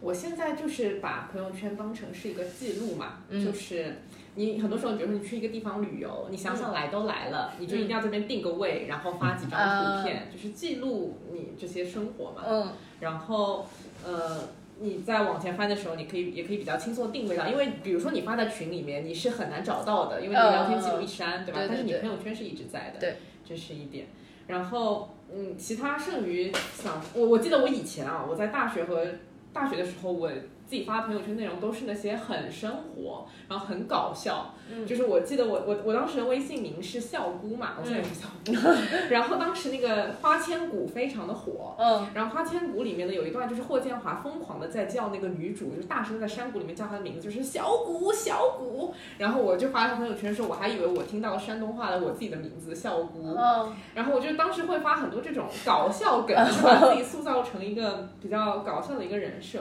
[0.00, 3.96] 我现在就是把朋友圈当成是一个记录嘛，嗯就是
[4.36, 12.42] 你很多时候，比如说你去一个地方旅游，你想想来都来了，你就一定要这边定个位，然后发几张图片，就是记录你这些生活嘛。
[12.48, 12.68] 嗯
[13.00, 13.66] 然后
[14.04, 14.48] 呃，
[14.80, 21.60] 你你在往前翻的时候，你可以也可以比较轻松地定位到，因为比如说你发在群里面，你是很难找到的，因为你聊天记录一删，对吧？
[21.68, 24.06] 但是你朋友圈是一直在的，对，这是一点。
[24.46, 29.06] 然后，嗯，其他剩余想，我我记得我以前啊，我在大学和
[29.52, 30.30] 大学的时候，我
[30.70, 34.54] 自己发的朋友圈内容都是那些很生活，然后很搞笑。
[34.72, 38.52] 嗯就是我记得我我我当时的微信名是笑姑嘛，我现在也是笑姑。
[39.10, 48.94] 然后当时那个花千骨非常的火，嗯然后《花千骨》里面呢有一段就是霍建华疯狂的在叫那个女主，就是大声地在山谷里面叫她的名字，就是小谷小谷。
[49.18, 53.34] 然后我就发了朋友圈说，我还以为我听到了山东话的我自己的名字笑姑。
[53.36, 59.58] 嗯然后我就当时会发很多这种搞笑梗， 就把自己塑造成一个比较搞笑的一个人设。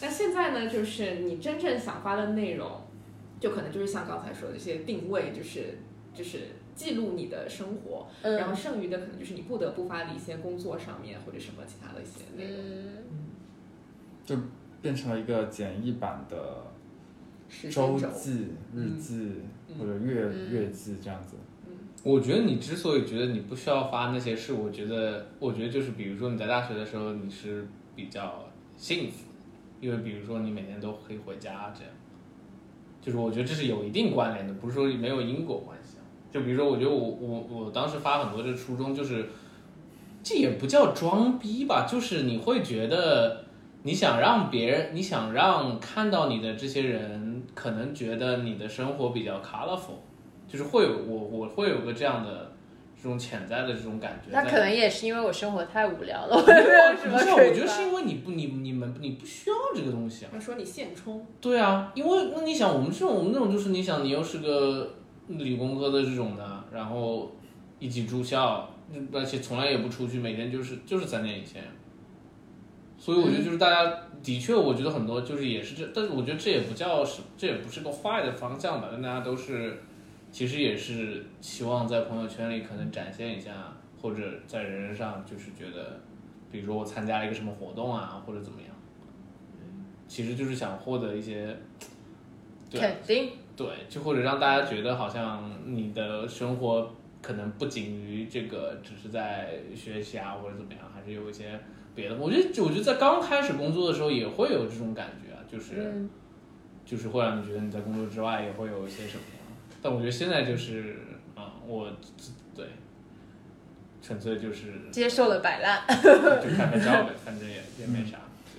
[0.00, 2.80] 但现在呢，就是你真正想发的内容，
[3.38, 5.78] 就可能就是像刚才说的一些定位，就是
[6.14, 6.38] 就是
[6.74, 12.64] 记录你的生活，然后嗯剩余的可能就是你不得不发的一些工作上面或者什么其他的一些内容。
[14.28, 14.48] 嗯，
[14.80, 16.64] 变成了一个简易版的
[17.48, 19.32] 时周，记、日记
[19.68, 21.36] 嗯或者月嗯月记这样子。
[22.02, 29.26] 我觉得你之所以觉得你不需要发那些事，我觉得，我觉得就是比如说你在大学的时候你是比较幸福，
[29.80, 31.92] 因为比如说你每天都可以回家这样，
[33.00, 35.96] 就是我觉得这是有一定关联的，不是说没有因果关系。
[36.30, 39.26] 就比如说，我觉得我我我当时发很多这初衷就是，
[40.22, 43.44] 这也不叫装逼吧，就是你会觉得
[43.82, 49.98] 你想让别人，你想让看到你的这些人，可能觉得你的生活比较 colorful。
[50.46, 52.49] 就是会有我我会有个这样的
[53.02, 54.42] 这种潜在的这种感觉在。
[54.42, 60.28] 那可能也是因为我生活太无聊了，我也没有什不是啊，么可以我觉得是因为你不你你们你不需要这个东西啊。
[60.32, 64.94] 他说你现充，对啊，因为那你想我们这种我们那种就是你想你又是个
[65.28, 67.30] 理工科的这种的，然后
[67.78, 68.68] 一起住校，
[69.12, 71.62] 而且从来也不出去，每天就是就是三点一线。
[72.98, 73.90] 所以我觉得就是大家
[74.22, 79.82] 的确，我觉得很多就是也是这，但是我觉得这也不叫是这也不是个坏的方向吧，但大家都是
[80.32, 83.50] 其实也是希望在朋友圈里可能展现一下，
[84.00, 86.00] 或者在人人上就是觉得，
[86.50, 88.70] 比如说我参加了一个什么活动啊，或者怎么样，
[90.06, 91.56] 其实就是想获得一些，
[92.70, 96.90] 对肯定，对，就或者让大家觉得好像你的生活
[97.20, 101.58] 可能不仅于这个只是在学习啊或者怎么样，还是有一些
[101.94, 102.16] 别的。
[102.16, 106.08] 我觉得，我觉得在刚开始工作的时候也会有这种感觉啊，就是、嗯
[106.82, 109.22] 就是会让你觉得你在工作之外也会有一些什么。
[109.82, 110.96] 但我觉得现在就是
[111.34, 111.90] 啊、我
[112.54, 112.66] 对，
[114.02, 115.82] 纯粹就是接受了摆烂。
[115.88, 118.18] 就看拍照呗，反正也也没啥。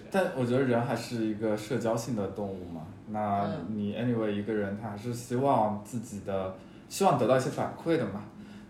[0.10, 2.88] 但我觉得人还是一个社交性的动物嘛。
[3.10, 6.56] 那嗯你 anyway 一个人他还是希望自己的，
[6.90, 8.24] 希望得到一些反馈的嘛。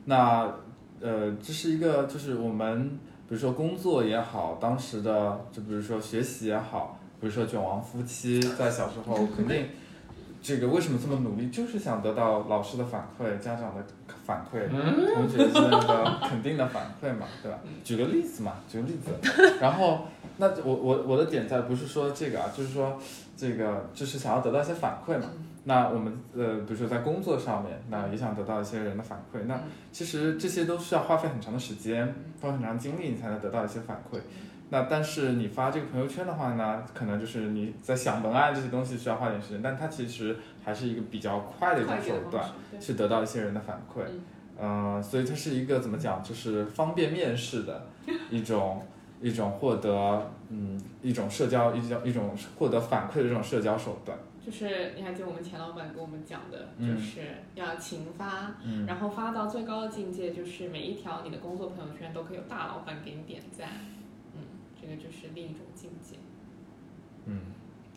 [0.06, 0.54] 那
[1.00, 2.90] 呃，这是一个就是我们
[3.30, 9.68] 比如说工作也好，当时的就比如说学习也好，比如说卷王夫妻在小时候肯定。
[10.42, 11.50] 这个为什么这么努力？
[11.50, 13.86] 就是想得到老师的反馈、家长的
[14.26, 14.68] 反馈、
[15.14, 17.60] 同学之间的肯定的反馈嘛，对吧？
[17.84, 19.12] 举个例子嘛，举个例子。
[19.60, 23.00] 然后，那我我我的点在不是说这个啊，就是说
[23.38, 25.26] 这个就是想要得到一些反馈嘛。
[25.64, 29.38] 那我们呃，比如说在工作上面，那也想得到一些人的反馈。
[29.46, 34.18] 那其实这些都需要花费很长的时间，花很长精力，你才能得到一些反馈。
[34.72, 44.02] 那但是你发这个朋友圈的话呢，可能就是你在想文案这些东西需要花点时间，但它其实还是一个比较快的一种手段，去得到一些人的反馈。
[44.04, 44.22] 嗯
[44.96, 47.88] 呃，所以它是一个怎么讲，就是方便面式的
[48.30, 48.86] 一种
[49.20, 54.18] 一种获得嗯一种社交一种一种获得反馈的这种社交手段。
[54.46, 57.22] 就是你还记得我们钱老板跟我们讲的，嗯就是
[57.56, 63.68] 要勤发，嗯然后发到最高的境界，就是每一条你的工作朋友圈都可以有大老板给你点赞，
[64.92, 66.18] 个就是另一种境界。
[67.26, 67.40] 嗯，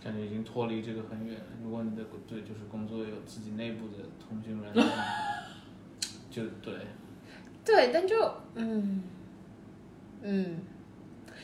[0.03, 1.45] 感觉已经脱离这个很远了。
[1.63, 4.85] 如果你的对就是工作有自己内部的通讯软件，
[6.31, 6.75] 就对，
[7.65, 8.17] 对，但就
[8.55, 9.03] 嗯
[10.23, 10.59] 嗯，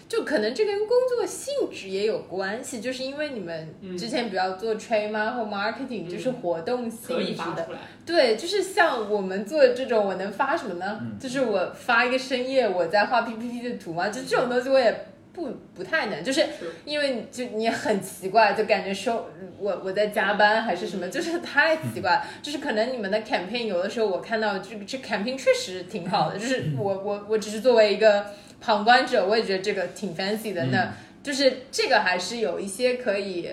[0.09, 7.69] 就可能这跟工作性质也有关系，就是因为你们嗯之前比较做 trade 吗或 marketing，、就是活动性质的。
[8.05, 10.99] 对，就是像我们做这种，我能发什么呢？
[11.01, 22.25] 嗯就是我发一个深夜，我在画 PPT 的图嘛，就这种东西我也不不太能，就是是因为就你很奇怪，就感觉说我我在加班还是什么，就是太奇怪了。
[22.43, 28.27] 就是可能你们的 campaign 有的时候我看到这这 campaign 确实挺好的，就是我我我只是作为一个
[28.61, 30.67] 旁观者，我也觉得这个挺 fancy 的。
[30.67, 30.93] 那
[31.23, 33.49] 就是这个还是有一些可以。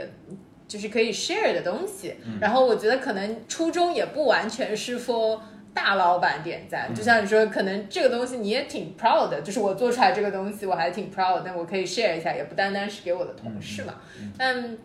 [0.68, 5.39] 就是可以 share 的东西，然后我觉得可能初衷也不完全是 for
[5.78, 13.93] 大老板点赞，就像你说，可能这个东西你也挺 proud 的，就是我做出来这个东西我还挺 proud，但我可以 share 一下，也不单单是给我的同事嘛。
[14.36, 14.75] 但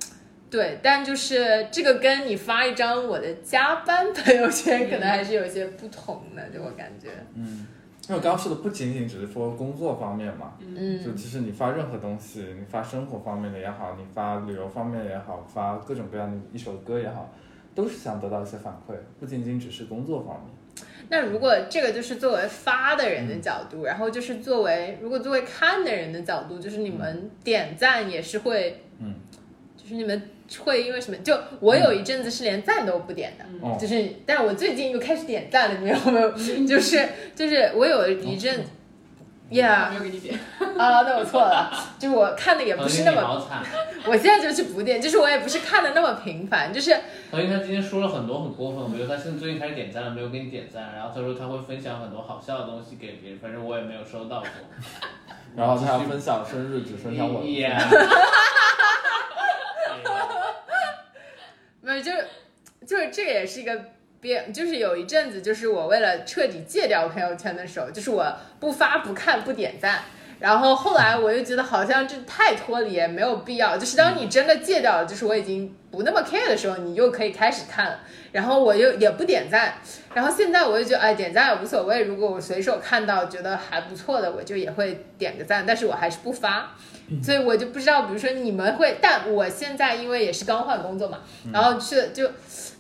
[0.51, 7.09] 对，但就是这个跟你发一张我的加班朋友圈，可能还是有一些不同的，就我感觉。
[7.35, 7.67] 嗯，
[8.07, 17.33] 因为我刚刚说的不仅仅只是说工作方面嘛，嗯就嗯其实你发任何东西，你发生活方面的也好，你发旅游方面也好，发各种各样的一首歌也好，
[17.75, 20.53] 都是想得到一些反馈，不仅仅只是工作方面。
[21.13, 29.17] 那如果这个就是作为发的人的角度，然后就是作为如果作为看的人的角度，就是你们点赞也是会，嗯，
[29.77, 30.23] 就是你们
[30.65, 31.17] 会因为什么？
[31.19, 36.31] 就我有一阵子是连赞都不点的，嗯，就是，但我最近又开始点赞了，你们有没有？
[36.67, 38.65] 就是就是我有一阵哦
[39.53, 40.35] ，yeah 没有给你点，
[40.79, 43.49] 啊，那我错了，就是我看的也不是那么，
[44.07, 46.91] 我现在就去补点，就是我也不是看的那么频繁，就是
[47.31, 54.49] 腾讯他今天说了很多很过分，比如他现在最近开始点赞了，没有给你点赞，然后他说他会分享很多好笑的东西给别人，反正我也没有收到过。
[55.55, 57.47] 然后他要分享生日，只分享我的。
[57.47, 57.79] Yeah
[61.83, 62.27] 没有，就是
[62.87, 63.85] 就是这个也是一个
[64.23, 68.25] 变，就是有一阵子，就是我为了彻底戒掉朋友圈的时候，就是我
[68.61, 69.99] 不发不看不点赞。
[70.39, 73.77] 然后后来我又觉得好像这太脱离，没有必要。
[73.77, 77.99] 就是当你真的戒掉了，就是我已经不那么 care 的时候，你又可以开始看了。
[78.33, 79.75] 然后我又也不点赞，
[80.15, 82.03] 然后现在我就觉得，哎，点赞也无所谓。
[82.05, 86.75] 如果我随手看到觉得还不错的，我就也会点个赞，但是我还是不发。
[87.23, 91.21] 所以我就不知道，比如说你们会，但我现在因为也是刚换工作嘛，
[91.53, 92.29] 然后去就，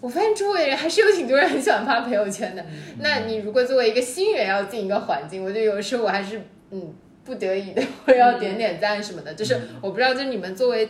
[0.02, 2.66] 我发现周围人还是有挺多人很喜欢发朋友圈的。
[2.98, 6.42] 那你如果作为一个新人要进一个环境，我觉得有时候我还是
[6.72, 6.92] 嗯
[7.24, 9.32] 不得已的会要点点赞什么的。
[9.32, 10.88] 就是我不知道，就是你们作为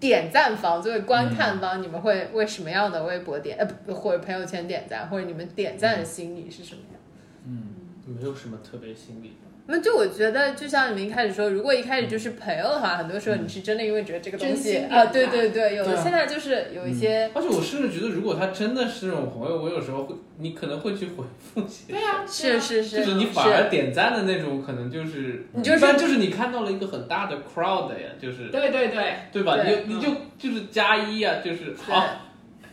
[0.00, 7.00] 点赞方，作为观看方，你们会为什么样的微博点呃不或者朋友圈点赞，或者你们点赞的心理是什么样？
[7.44, 7.68] 嗯
[8.06, 9.50] 没有什么特别心理吧。
[9.68, 21.92] 那就我觉得，就像你们一开始说，如果一开始就是朋友的话，很多时候你是真的因为觉得这个东西啊，对对对，有的现在就是有一些，而且我甚至觉得，如果他真的是那种朋友，我有时候会，你可能会去回复些。
[21.92, 29.56] 对呀、是是是，就是你反而点赞的那种，可能就是你就是就是你看到了一个很大的 crowd 呀，就是对对对，对吧？
[29.56, 30.08] 对你你就
[30.38, 32.06] 就是加一呀，就是好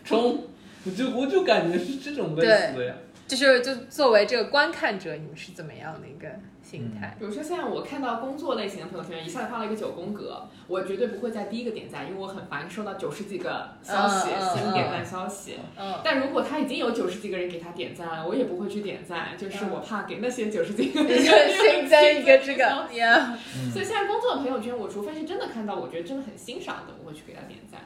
[0.06, 0.44] 冲，
[0.86, 2.94] 我就我就感觉是这种类似的呀。
[3.26, 6.28] 就是就作为这个观看者，你们是怎么样的一个
[6.64, 7.16] 心态？
[7.20, 15.58] 比如说现在我看到工作类型的朋友圈，一下子发了一个九宫格，我绝对不会在第一个点赞，因为我很烦收到九十几个消息，新点赞消息。
[15.78, 23.38] 嗯，但如果他已经有九十几个人给他点赞了，我也不会去点赞，就是我怕给那些九十几个 人新增一个这个消息呀，
[23.72, 27.82] 所以现在工作的朋友圈，我除非是真的看到我觉得真的很欣赏的，我会去给他点赞。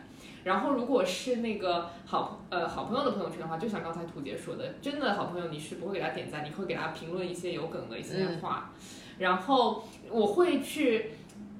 [0.47, 8.71] 然后如果是那个好呃好朋友的朋友圈的话，就像刚才图姐说的，真的好朋友你是不会给他点赞，你会给他评论一些有梗的一些话。
[9.19, 11.11] 然后我会去，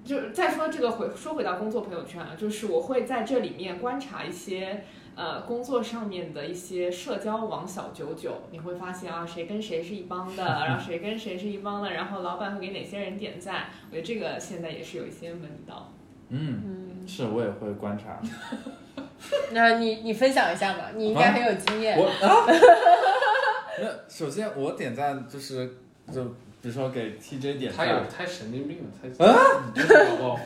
[0.04, 4.84] 就是再说这个回说回到工作朋友圈啊，就是我会在这里面观察一些。
[5.18, 15.92] 呃，工作上面的一些社交网小九九，你会发现啊，谁跟谁是一帮的，然后谁跟谁是一帮的，然后老板会给哪些人点赞，我觉得这个现在也是有一些门道。
[16.30, 18.20] 嗯，嗯，是我也会观察。
[19.52, 21.98] 那你你分享一下嘛，你应该很有经验。
[21.98, 22.46] 我啊，
[23.82, 25.68] 那首先我点赞就是
[26.14, 26.24] 就
[26.62, 29.36] 比如说给 TJ 点赞，他有太神经病了，他啊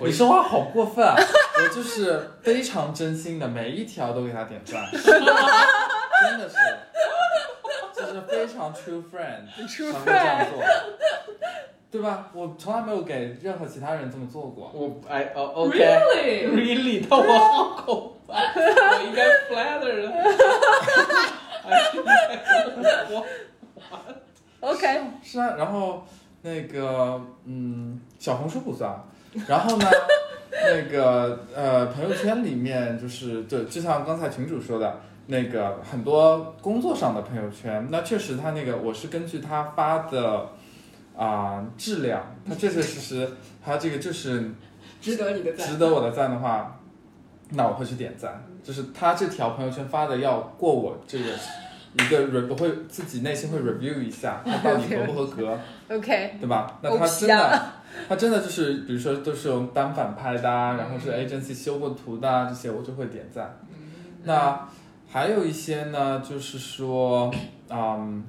[0.02, 1.16] 你说话好过分啊！
[1.64, 5.04] 我就是非常真心的，每一条都给他点赞，真
[6.40, 6.56] 的是，
[7.96, 10.64] 就是非常 true friend，True 才会这样做，
[11.92, 12.30] 对吧？
[12.34, 14.72] 我从来没有给任何其他人这么做过。
[14.74, 20.12] 我哎哦 OK Really？really，但我好我应该 flatter 了。
[23.10, 23.26] 我
[24.62, 26.06] OK，是啊，然后
[26.44, 29.04] 那个嗯，小红书不算，
[29.48, 29.86] 然后呢，
[30.50, 35.02] 那个呃，朋友圈里面就是对，就像刚才群主说的。
[35.28, 40.50] 那个很多工作上的朋友圈，那确实他那个我是根据他发的
[41.16, 43.30] 啊、质量，他确确实实
[43.64, 44.52] 他这个就是
[45.02, 45.68] 值得你的赞。
[45.68, 46.80] 值得我的赞的话，
[47.52, 48.44] 那我会去点赞。
[48.64, 51.26] 就是他这条朋友圈发的要过我这个
[51.94, 55.60] 一个 re，我会自己内心会 review 一下，他到底合不合格，
[55.90, 56.80] OK，对吧？
[56.82, 57.64] 那欧他真的，
[58.08, 63.58] 他真的就是，比如说都是用单反拍的啊，然后是 agency 修过图的啊，这些我就会点赞。
[64.24, 64.70] 那
[65.10, 67.34] 还有一些呢，就是说，
[67.70, 68.24] 嗯，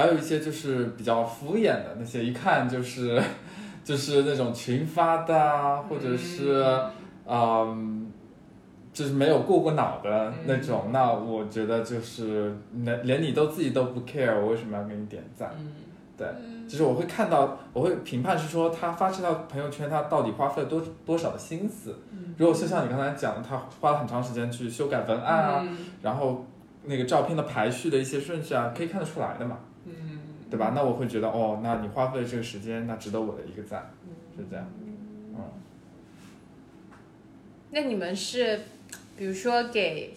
[0.00, 3.22] 还有一些就是比较敷衍的那些，一看就是
[3.84, 6.64] 就是那种群发的啊，或者是
[7.26, 8.10] 嗯，
[8.92, 15.50] 就是没有过过脑的那种，那我觉得就是连连你都自己都不 care，我为什么要给你点赞？
[15.58, 15.72] 嗯，
[16.16, 16.26] 对，
[16.68, 21.94] 就是我会看到，我会评判是说他发这条朋友圈，他到底花费了多多少的心思。
[22.12, 22.34] 嗯。
[22.36, 25.76] 如果就像你刚才讲的，他花了很长时间去修改文案啊，嗯。
[26.02, 26.44] 然后
[26.84, 29.69] 那个照片的排序的一些顺序啊，可以看得出来的嘛，嗯，
[30.50, 30.72] 对吧？
[30.74, 33.90] 那我会觉得哦，那你花费了这个时间，那值得我的一个赞，
[34.36, 34.66] 是这样。
[35.36, 35.44] 嗯，
[37.70, 38.60] 那你们是，
[39.16, 40.12] 比如说给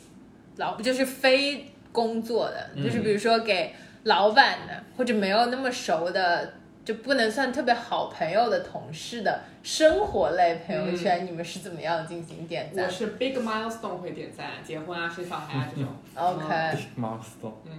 [0.57, 3.73] 老就是非工作的，嗯就是比如说给
[4.03, 6.53] 老板的或者没有那么熟的，
[6.83, 15.91] 就不能算特别好朋友的同事的生活类朋友圈，你们是怎么样进行点赞我是 big milestone 会点赞，结婚啊、生小孩啊这种。
[16.15, 17.71] OK，big milestone，嗯，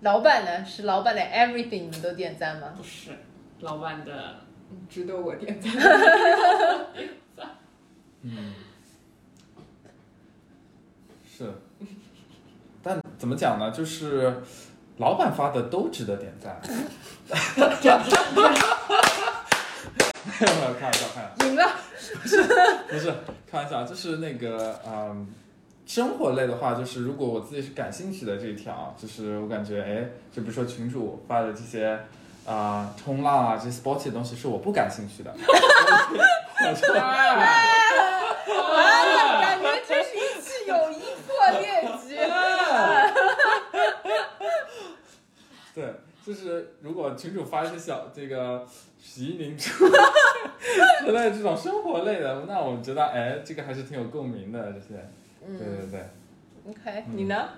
[0.00, 0.64] 老板呢？
[0.64, 2.74] 是老板的 everything 你们都点赞吗？
[2.76, 3.10] 不是，
[3.60, 4.40] 老板的
[4.88, 5.72] 值得我点赞。
[8.22, 8.54] 嗯，
[11.26, 11.52] 是，
[12.82, 13.70] 但怎么讲呢？
[13.70, 14.42] 就是
[14.98, 16.60] 老板发的都值得点赞。
[17.56, 17.62] 没
[20.46, 21.46] 有没有，开玩笑，开玩笑。
[21.46, 21.70] 赢了，
[22.88, 23.12] 不是
[23.50, 25.26] 开玩笑，就是那个嗯，
[25.86, 31.96] 生活类的话，就是如果我自己是感兴趣的这一条，就是我感觉哎，就比如说群主发的这些
[32.46, 35.38] 啊、冲浪啊这些 sporty 的东西是我不感兴趣的， 我
[36.74, 37.36] 就啊，
[39.40, 42.14] 感觉这是一次友谊破裂局。
[45.74, 45.84] 对，
[46.24, 48.66] 就是如果群主发一些小这个
[49.02, 49.64] 洗衣凝珠
[51.04, 55.08] 之类这种生活类的，那我觉得哎，这个还是挺有共鸣的这些，
[55.46, 56.00] 对对对。
[56.66, 57.48] OK，你呢？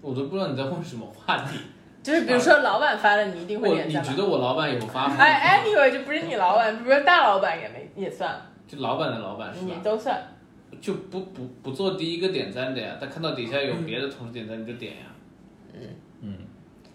[0.00, 1.58] 我都不知道你在问什么话题。
[2.02, 4.16] 就是比如说老板发了，你一定会我你点赞你？
[4.16, 5.16] 觉得我老板有发吗？
[5.18, 9.72] 哎，anyway，就不是你老板，比如说大老板也没也算，就老板的老板是你？
[9.82, 10.22] 都算。
[10.80, 15.02] 就不不不做第一个点赞的呀，他看到底下有别的同事点赞你就点呀。
[16.20, 16.38] 嗯，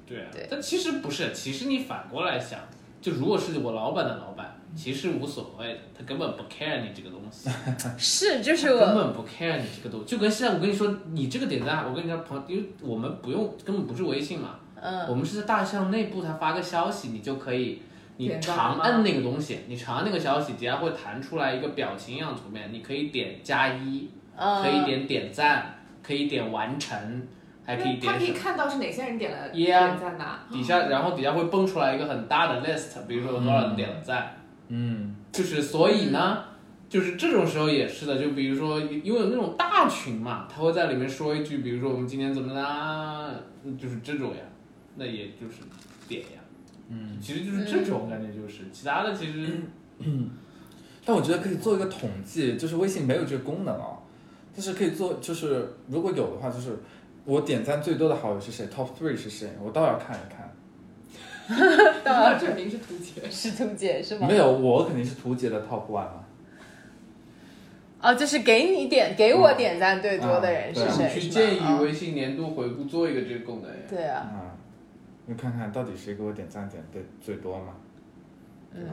[0.05, 2.59] 对啊对，但其实不是，其实你反过来想，
[3.01, 7.49] 就如果是我老板的老板，其实无所谓的，他根本不 care 你这个东西，
[7.97, 17.81] 是，就是根，本不 care 你这个东西，就跟现在我跟你说，你这个点赞，我跟你说朋友，因为我们不用，根本不是微信嘛，嗯，我们是在大象内部，他发个消息，你就可以，
[18.17, 24.63] 你长按那个东西，你长按那个消息，底下会弹出来一个表情一样的图片，你可以点加一，嗯。
[24.63, 26.97] 可以点点赞，可以点完成，
[27.65, 28.31] 还可以他可以。
[28.31, 30.25] 看到是哪些人点了点赞的。
[30.51, 34.35] 底下，然后底下会蹦出来一个很大的 list，比如说有多少人点了赞，
[34.71, 35.15] 嗯。
[35.31, 36.43] 就是所以呢，
[36.89, 43.31] 就是这种时候也是的，就比如说因为有那种大群嘛，他会在里面说一句，比如说我们今天怎么啦，
[43.79, 44.41] 就是这种呀，
[44.97, 45.61] 那也就是
[46.07, 46.41] 点呀，
[46.89, 49.47] 嗯，其实就是这种感觉，就是其他的其实
[51.05, 53.99] 但我觉得可以做一个统计，就是微信没有这个功能哦，
[54.53, 56.77] 但是可以做，就是如果有的话，就是
[57.25, 60.40] 我点赞最多的好友是谁，Top three 是谁，我倒要看一看。
[62.05, 63.29] 那证明是图解。
[63.29, 64.27] 是图解是吗？
[64.27, 66.25] 没有，我肯定是图解的 Top one 嘛。
[68.01, 71.09] 哦，就是给你点给我点赞最多的人是嗯谁？
[71.19, 73.77] 去建议啊微信年度回顾做一个这个功能呀。
[73.89, 74.39] 对啊，嗯，
[75.27, 77.73] 你看看到底谁给我点赞点的最多嘛？
[78.73, 78.83] 嗯，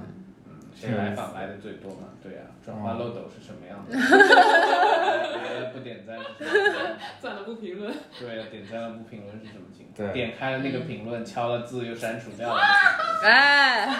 [0.81, 2.09] 谁来访来的最多嘛？
[2.23, 3.97] 对呀、转哦换漏斗是什么样的？
[3.99, 6.97] 来了不点赞是什么样的？
[7.21, 7.93] 赞了不评论。
[8.19, 10.13] 对呀、点赞了不评论是什么情对况？
[10.15, 12.61] 点开了那个评论，敲了字又删除掉了。
[13.25, 13.97] 哎，哇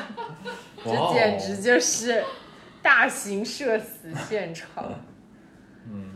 [0.85, 2.23] 这哦简直就是
[2.83, 4.69] 大型社死现场。
[5.91, 6.13] 嗯，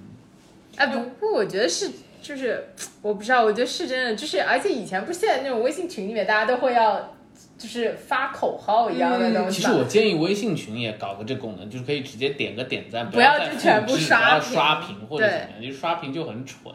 [0.76, 1.90] 哎，不过我觉得是，
[2.20, 2.68] 就是
[3.00, 7.14] 我不知道，我觉得是真的，就是而且以前不是现在那种微信群里面大家都会要，
[7.58, 9.50] 就是发口号一样的东西嗯。
[9.50, 16.74] 其实我建议微信群也搞个这功能，就是可以直接点个点赞，不要就全部刷屏刷屏或者怎么样，就刷屏就很蠢。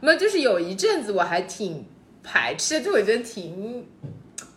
[0.00, 1.84] 没有，就是有一阵子我还挺
[2.22, 3.86] 排斥，就我觉得挺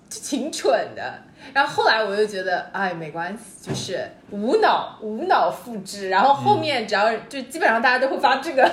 [0.10, 1.24] 就挺蠢的。
[1.54, 8.72] 然后后来我就觉得，哎，没关系，就是无脑无脑复制，然后后面只要就基本上大家都会发这个、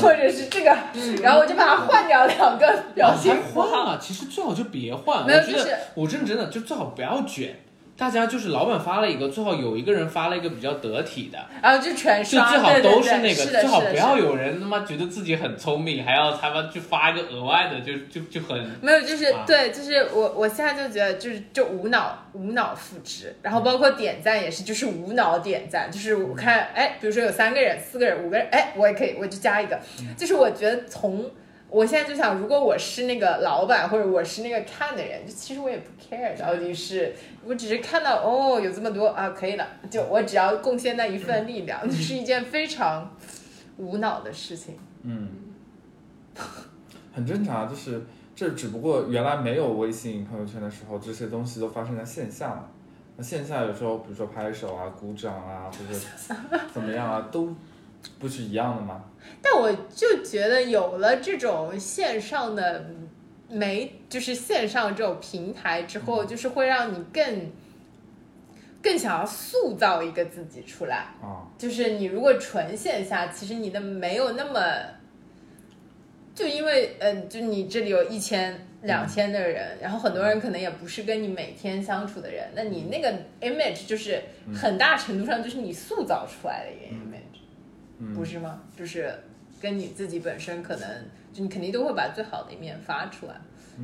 [0.00, 0.76] 或者是这个，
[1.22, 3.84] 然后我就把它换掉两个表情符号。
[3.84, 5.26] 换啊，其实最好就别换。
[5.26, 7.56] 没有我觉得就是我认真的，就最好不要卷。
[7.96, 19.44] 大家就是老板发了一个，最好有一个人发了一个比较得体的，然后就全刷，就最好都是那个，最好不要有人他妈觉得自己很聪明，还要他妈去发一个额外的，就就就很没有，就是、啊。
[19.46, 29.78] 对，就是我我现在就觉得就是就无脑无脑复制，然后包括点赞也是，就是无脑点赞，就是我看哎，比如说有三个人、四个人、五个人，哎，我也可以，我就加一个，
[30.16, 31.30] 就是我觉得从。
[31.68, 37.12] 我现在就想，如果我是那个老板，或者我是那个看的人，就其实我也不 care 到底是，
[37.44, 43.10] 我只是看到哦有这么多啊，可以了， 就我只要贡献那一份力量，就是一件非常
[43.76, 44.76] 无脑的事情。
[45.02, 45.28] 嗯，
[47.12, 48.00] 很正常啊，就是
[48.36, 52.66] 这只不过原来没有微信朋友圈的时候，这些东西都发生在线下嘛。
[53.16, 56.00] 那线下有时候，比如说拍手啊、鼓掌啊，或者
[56.72, 57.54] 怎么样啊，都
[58.18, 59.04] 不是一样的吗？
[59.42, 62.86] 但我就觉得有了这种线上的
[63.48, 67.52] 媒，就是线上这种平台之后，就是会让你更
[68.82, 71.06] 更想要塑造一个自己出来。
[71.22, 74.60] 啊，就是你如果纯线下，其实你的没有那么，
[76.34, 84.22] 就因为呃，就你这里有一千、两千的人，然后很多人可能也不是跟你每天相处的人，那你那个 image 就是
[84.54, 87.40] 很大程度上就是你塑造出来的一个 image，、
[87.98, 88.60] 嗯，不是吗？
[88.76, 89.12] 就是
[89.60, 90.88] 跟你自己本身可能，
[91.32, 93.34] 就你肯定都会把最好的一面发出来，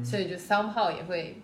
[0.04, 1.36] 所以就 somehow 也会。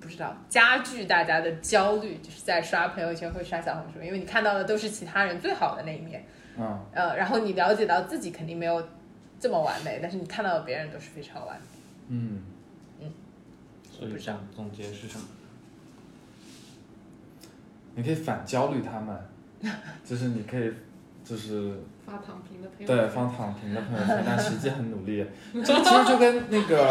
[0.00, 6.24] 不知道加剧大家的焦虑，就是在刷朋友圈或刷小红书，因为你看到的都是其他人最好的那一面，
[6.56, 8.80] 嗯呃，然后你了解到自己肯定没有
[9.40, 11.66] 这么完美，但是你看到的别人都是非常完美。
[12.10, 12.42] 嗯，
[13.90, 15.24] 所以这样总结是什么？
[17.96, 19.20] 你可以反焦虑他们，
[20.06, 20.72] 就是你可以，
[21.28, 21.74] 就是
[22.06, 25.26] 发躺平的朋友对发躺平的朋友圈，但实际很努力。
[25.52, 26.88] 这个其实就跟那个，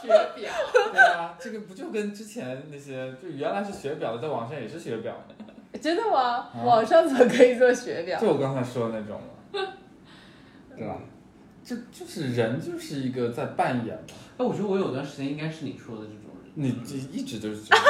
[0.00, 0.52] 学表，
[0.92, 5.34] 对啊，这个不就跟之前那些，就原来是学表的，在网上也是学表的，
[5.80, 6.48] 真的吗？
[6.54, 8.20] 啊网上怎么可以做学表？
[8.20, 9.72] 就我刚才说的那种了，
[10.76, 10.96] 对吧？
[11.64, 16.52] 这就是人就是一个在扮演嘛，哎，我觉得我有段时间应该是你说的这种人。
[16.54, 17.84] 你这一直都是这样。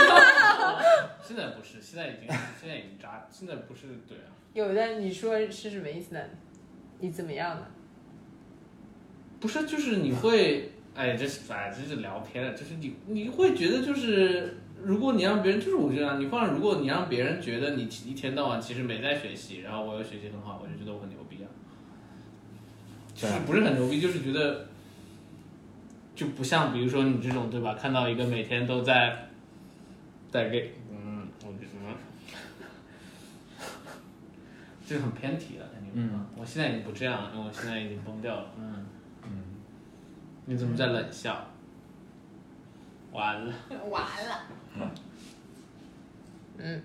[1.22, 2.28] 现在不是，现在已经
[2.60, 6.20] 现在已经渣，现在不是对啊，有的你说是什么意思呢？
[7.00, 7.66] 你怎么样呢？
[9.38, 21.46] 不是就是你会，哎，这是哎这是聊偏了，就是你你会觉得就是，如果你让别人就是我觉得啊，你换了，如果你让别人觉得你一天到晚其实没在学习，然后我又学习很好，我就觉得我很牛逼啊，
[23.14, 24.66] 就是不是很牛逼，就是觉得
[26.16, 27.74] 就不像比如说你这种对吧？
[27.74, 29.28] 看到一个每天都在
[30.32, 31.68] 在给嗯，我觉得。
[34.88, 35.90] 这很偏题了，感觉。
[35.92, 38.50] 嗯，我现在已经不这样了，因为我现在已经崩掉了。
[38.58, 38.86] 嗯，
[39.24, 39.42] 嗯，
[40.46, 41.46] 你怎么在冷笑？
[43.12, 43.54] 完了，
[43.90, 44.46] 完了。
[46.56, 46.82] 嗯，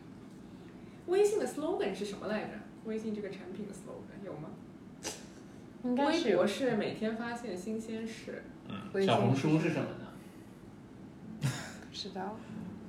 [1.08, 2.50] 微信的 slogan 是什么来着？
[2.84, 4.50] 微信这个产品的 slogan 有吗？
[5.86, 8.44] 应该是微博是每天发现新鲜事。
[8.68, 10.08] 嗯小红书是什么呢？
[11.90, 12.38] 不知道。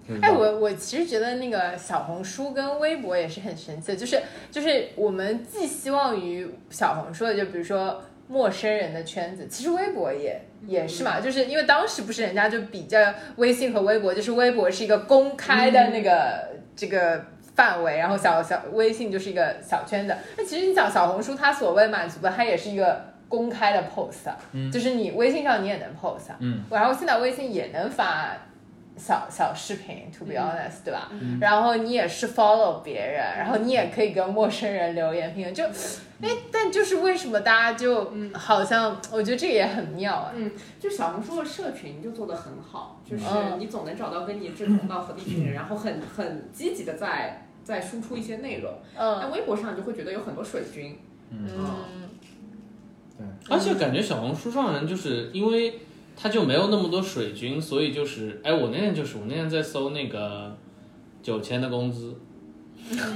[0.09, 12.99] 就是哎，我我其实觉得那个小红书跟微博也是很神奇的，就是就是我们寄希望于小红书的，就比如说陌生人的圈子，其实微博也也是嘛，就是因为当时不是人家就比较
[13.37, 17.25] 微信和微博，就是微博是一个公开的那个、这个。
[17.57, 20.17] 范围，然后小小微信就是一个小圈子。
[20.37, 28.37] 那其实你讲小红书，它所谓满足的，它也是一个公开的 post，、啊嗯就是你微信上你也能 post，、啊嗯然后现在微信也能发
[28.97, 31.09] 小小视频，to be honest，、对吧？
[31.11, 31.39] 嗯。
[31.41, 35.65] 然后你也是 follow 别人，然后你也可以跟陌生人留言评论，就，
[36.23, 40.33] 哎，但就是为什么大家就好像，我觉得这个也很妙啊。
[40.35, 43.59] 嗯，就小红书的社群就做得很好，就是嗯。
[43.59, 48.73] 你总能找到跟你志同道合的一群人，然后很很积极的在在输出一些内容。
[48.97, 49.19] 嗯。
[49.21, 50.99] 但微博上你就会觉得有很多水军，
[51.31, 52.11] 嗯，嗯。
[53.19, 55.81] 对，而且感觉小红书上人就是因为
[56.17, 60.57] 他就没有那么多水军，所以就是，哎，我那天就是我那天在搜那个
[61.23, 62.17] 九千的工资，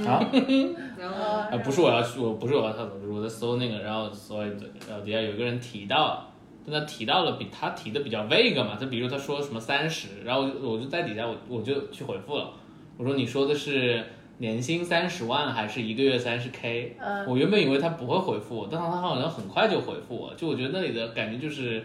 [0.05, 0.19] 啊，
[0.99, 1.15] 然后
[1.51, 4.49] 啊，不是我要去，我不是我要跳走，是我在搜那个，然后所以
[4.87, 6.31] 然后底下有一个人提到，
[6.65, 12.51] 但他提到了比他提的比较 vague 嘛，他比如他说什么三十，然后我就我就在底下我我就去回复了，
[12.97, 14.03] 我说你说的是
[14.39, 16.95] 年薪三十万还是一个月三十 k？
[16.99, 17.25] 嗯。
[17.27, 21.83] 我原本以为他不会回复我，但他好像很快就回复我，就我觉得那里的感觉就是，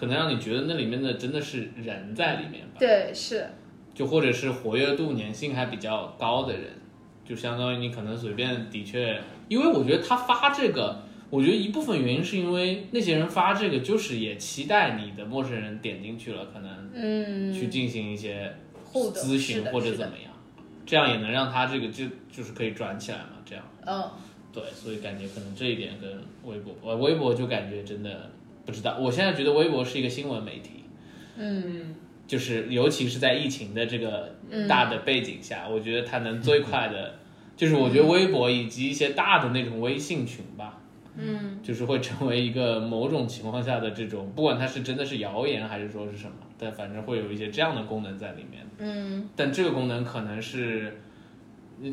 [0.00, 2.76] 可能让你觉得那里面的真的是人在里面吧。
[2.78, 3.46] 对，是，
[3.92, 6.70] 就或者是活跃度、粘性还比较高的人，
[7.22, 18.50] 就相当于你可能随便的确，因为我觉得他发这个，我觉得一部分原因是因为那些人发这个就是也期待你的陌生人点进去了，可能嗯，去进行一些
[18.94, 20.32] 咨询或者怎么样，
[20.86, 23.62] 这样也能让他这个就就是可以转起来嘛，这样。
[23.86, 24.10] 嗯
[24.52, 26.10] 对，所以感觉可能这一点跟
[26.42, 28.28] 微博，呃，微博就感觉真的
[28.66, 30.84] 不知道，我现在觉得微博是一个新闻媒体。
[31.36, 31.94] 嗯
[32.26, 37.14] 就是尤其是在疫情的这个嗯大的背景下，我觉得它能最快的，
[37.56, 40.78] 就是我觉得微博以及一些大的那种微信群吧，
[41.16, 48.64] 嗯就是会成为一个某种情况下的这种，不管它是真的是谣言还是说是什么，但反正会有一些这样的功能在里面。
[48.78, 51.00] 嗯但这个功能可能是，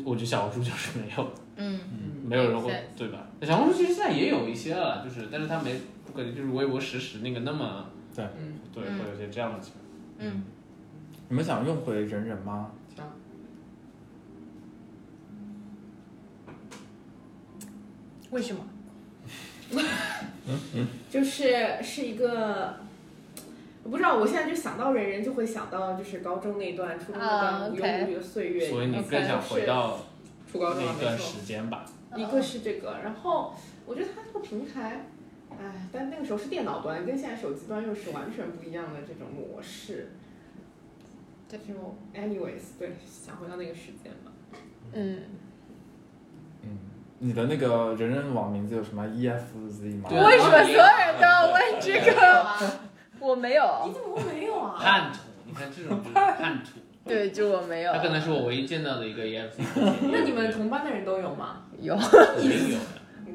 [0.04, 1.80] 我觉得小红书就是没有，嗯
[2.24, 3.26] 没有人会对吧？
[3.42, 8.26] 小红书其实现在也有一些了，就是但是它没不可能就是微博实时那个那么对，
[8.74, 9.84] 对，嗯会有些这样的情况。
[10.18, 10.42] 嗯，
[11.28, 12.72] 你们想用回人人吗？
[12.96, 13.06] 想。
[18.32, 18.66] 为什么？
[21.08, 22.80] 就是是一个，
[23.84, 28.68] 我不知道，我现在就想到人人就会想到就是高中那段、初中那啊段无忧无虑的岁月。
[28.68, 30.00] 所以你更想回到
[30.50, 31.86] 初高中啊那段时间吧？
[32.16, 33.54] 一个是这个，然后
[33.86, 35.06] 我觉得它这个平台，
[35.50, 40.10] 哎，但那个时候是电脑端，跟现在手机端又是完全不一样的这种模式。
[41.48, 41.74] 对就
[42.14, 44.30] anyways，对，想回到那个时间吧。
[44.92, 45.22] 嗯，
[46.62, 46.78] 嗯，
[47.20, 50.10] 你的那个人人网名字有什么 EFZ 吗？
[50.10, 52.54] 为什么所有人都要问这个？
[53.18, 54.76] 我没有你，怎么会没有啊？
[54.78, 56.78] 叛徒，你看这种就是叛徒，
[57.08, 57.92] 对，就我没有。
[57.92, 59.62] 他可能是我唯一见到的一个 EFZ。
[60.12, 61.64] 那你们同班的人都有吗？
[61.80, 62.78] 有，肯定有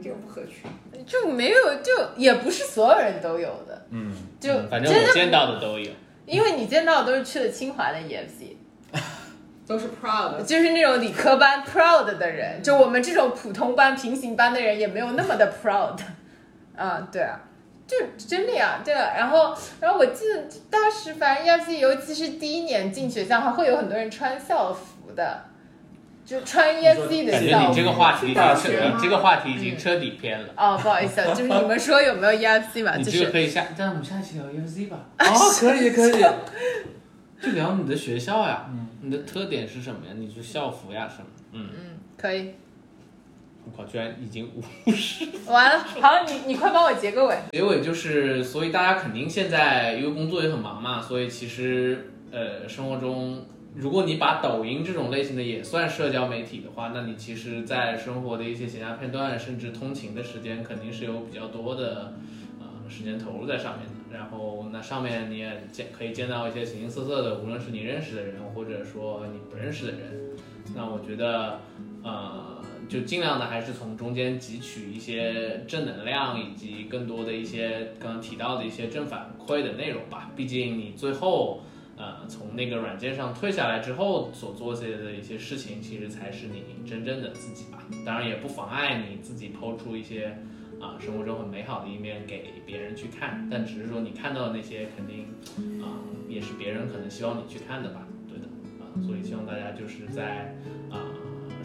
[0.03, 0.63] 这个不可取。
[1.05, 5.89] 就没有，就也不是所有人都有的，嗯，就嗯反正我见到的都有。
[6.25, 8.55] 因为你见到的都是去了清华的 EFC，
[9.67, 10.41] 都是 proud 的。
[10.43, 15.97] 就是那种理科班 proud 的人，就我们这种普通班、平行班的人也没有那么的 proud。
[16.77, 17.39] 啊，对啊，
[17.85, 19.13] 就真的呀，对啊。
[19.17, 25.43] 然后，然后我记得当时反正 EFC，尤其是第一年进学校，还会有很多人穿校服的，
[26.25, 27.69] 就穿 E S C 的感觉。
[27.69, 30.47] 你这个话题已经大彻学吗这个话题已经彻底偏了。
[30.55, 32.95] 哦，不好意思啊， 就是你们说有没有 EFC 吧？
[32.95, 35.25] 你就是这个可以下，但我们下期聊 EFC 吧， 哦，
[35.59, 36.23] 可以可以，
[37.41, 38.69] 就聊你的学校呀，
[39.01, 40.13] 你的特点是什么呀？
[40.17, 41.27] 你是校服呀什么？
[41.51, 41.85] 嗯，嗯，
[42.17, 42.51] 可以。
[43.65, 44.49] 我靠，居然已经
[44.85, 45.25] 五十。
[45.45, 47.35] 完了，好，你你快帮我结个尾。
[47.53, 53.45] 结尾就是，所以大家肯定现在因为工作也很忙嘛，所以其实呃生活中，
[53.75, 62.13] 如果你把抖音这种类型的也算社交媒体的话，那你其实，在生活的一些闲暇片段，甚至通勤的时间，肯定是有比较多的
[62.59, 63.93] 呃时间投入在上面的。
[64.17, 69.99] 然后那上面你也见可以见到一些形形色色的，无论是你认识的人，或者说你不认识的人。
[70.75, 71.59] 那我觉得
[72.03, 72.61] 呃。
[72.89, 80.29] 就尽量的还是从中间汲取一些正能量，以及更多的一些刚刚提到的一些正反馈的内容吧。
[80.35, 81.61] 毕竟你最后，
[81.95, 87.83] 呃，从那个软件上退下来之后所做些的一些事情，其实才是你真正的自己吧。
[88.05, 90.37] 当然也不妨碍你自己抛出一些
[90.81, 95.27] 啊、生活中很美好的一面给别人去看，但只是说你看到的那些肯定
[95.81, 98.07] 啊、也是别人可能希望你去看的吧。
[98.27, 98.45] 对的
[98.79, 100.55] 啊、所以希望大家就是在
[100.89, 100.99] 啊。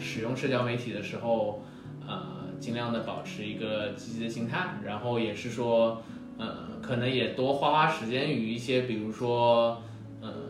[0.01, 1.61] 使用社交媒体的时候，
[2.07, 6.01] 呃，尽量的保持一个积极的心态，然后也是说，
[6.37, 9.83] 呃，可能也多花花时间与一些，比如说，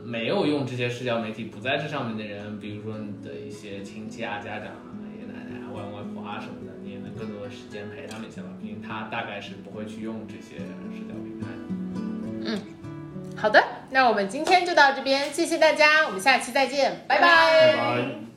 [0.10, 8.48] 没有用这些社交媒体不在这上面的人，比如说你的一些亲戚啊、家长啊、爷爷奶奶啊、外公外婆啊什么的，你也能更多的时间陪他们一下吧。
[8.60, 10.64] 毕竟他大概是不会去用这些社
[11.08, 11.48] 交平台
[12.42, 12.60] 嗯。
[13.38, 18.29] 好的，那我们今天就到这边，谢谢大家，我们下期再见，拜拜拜拜。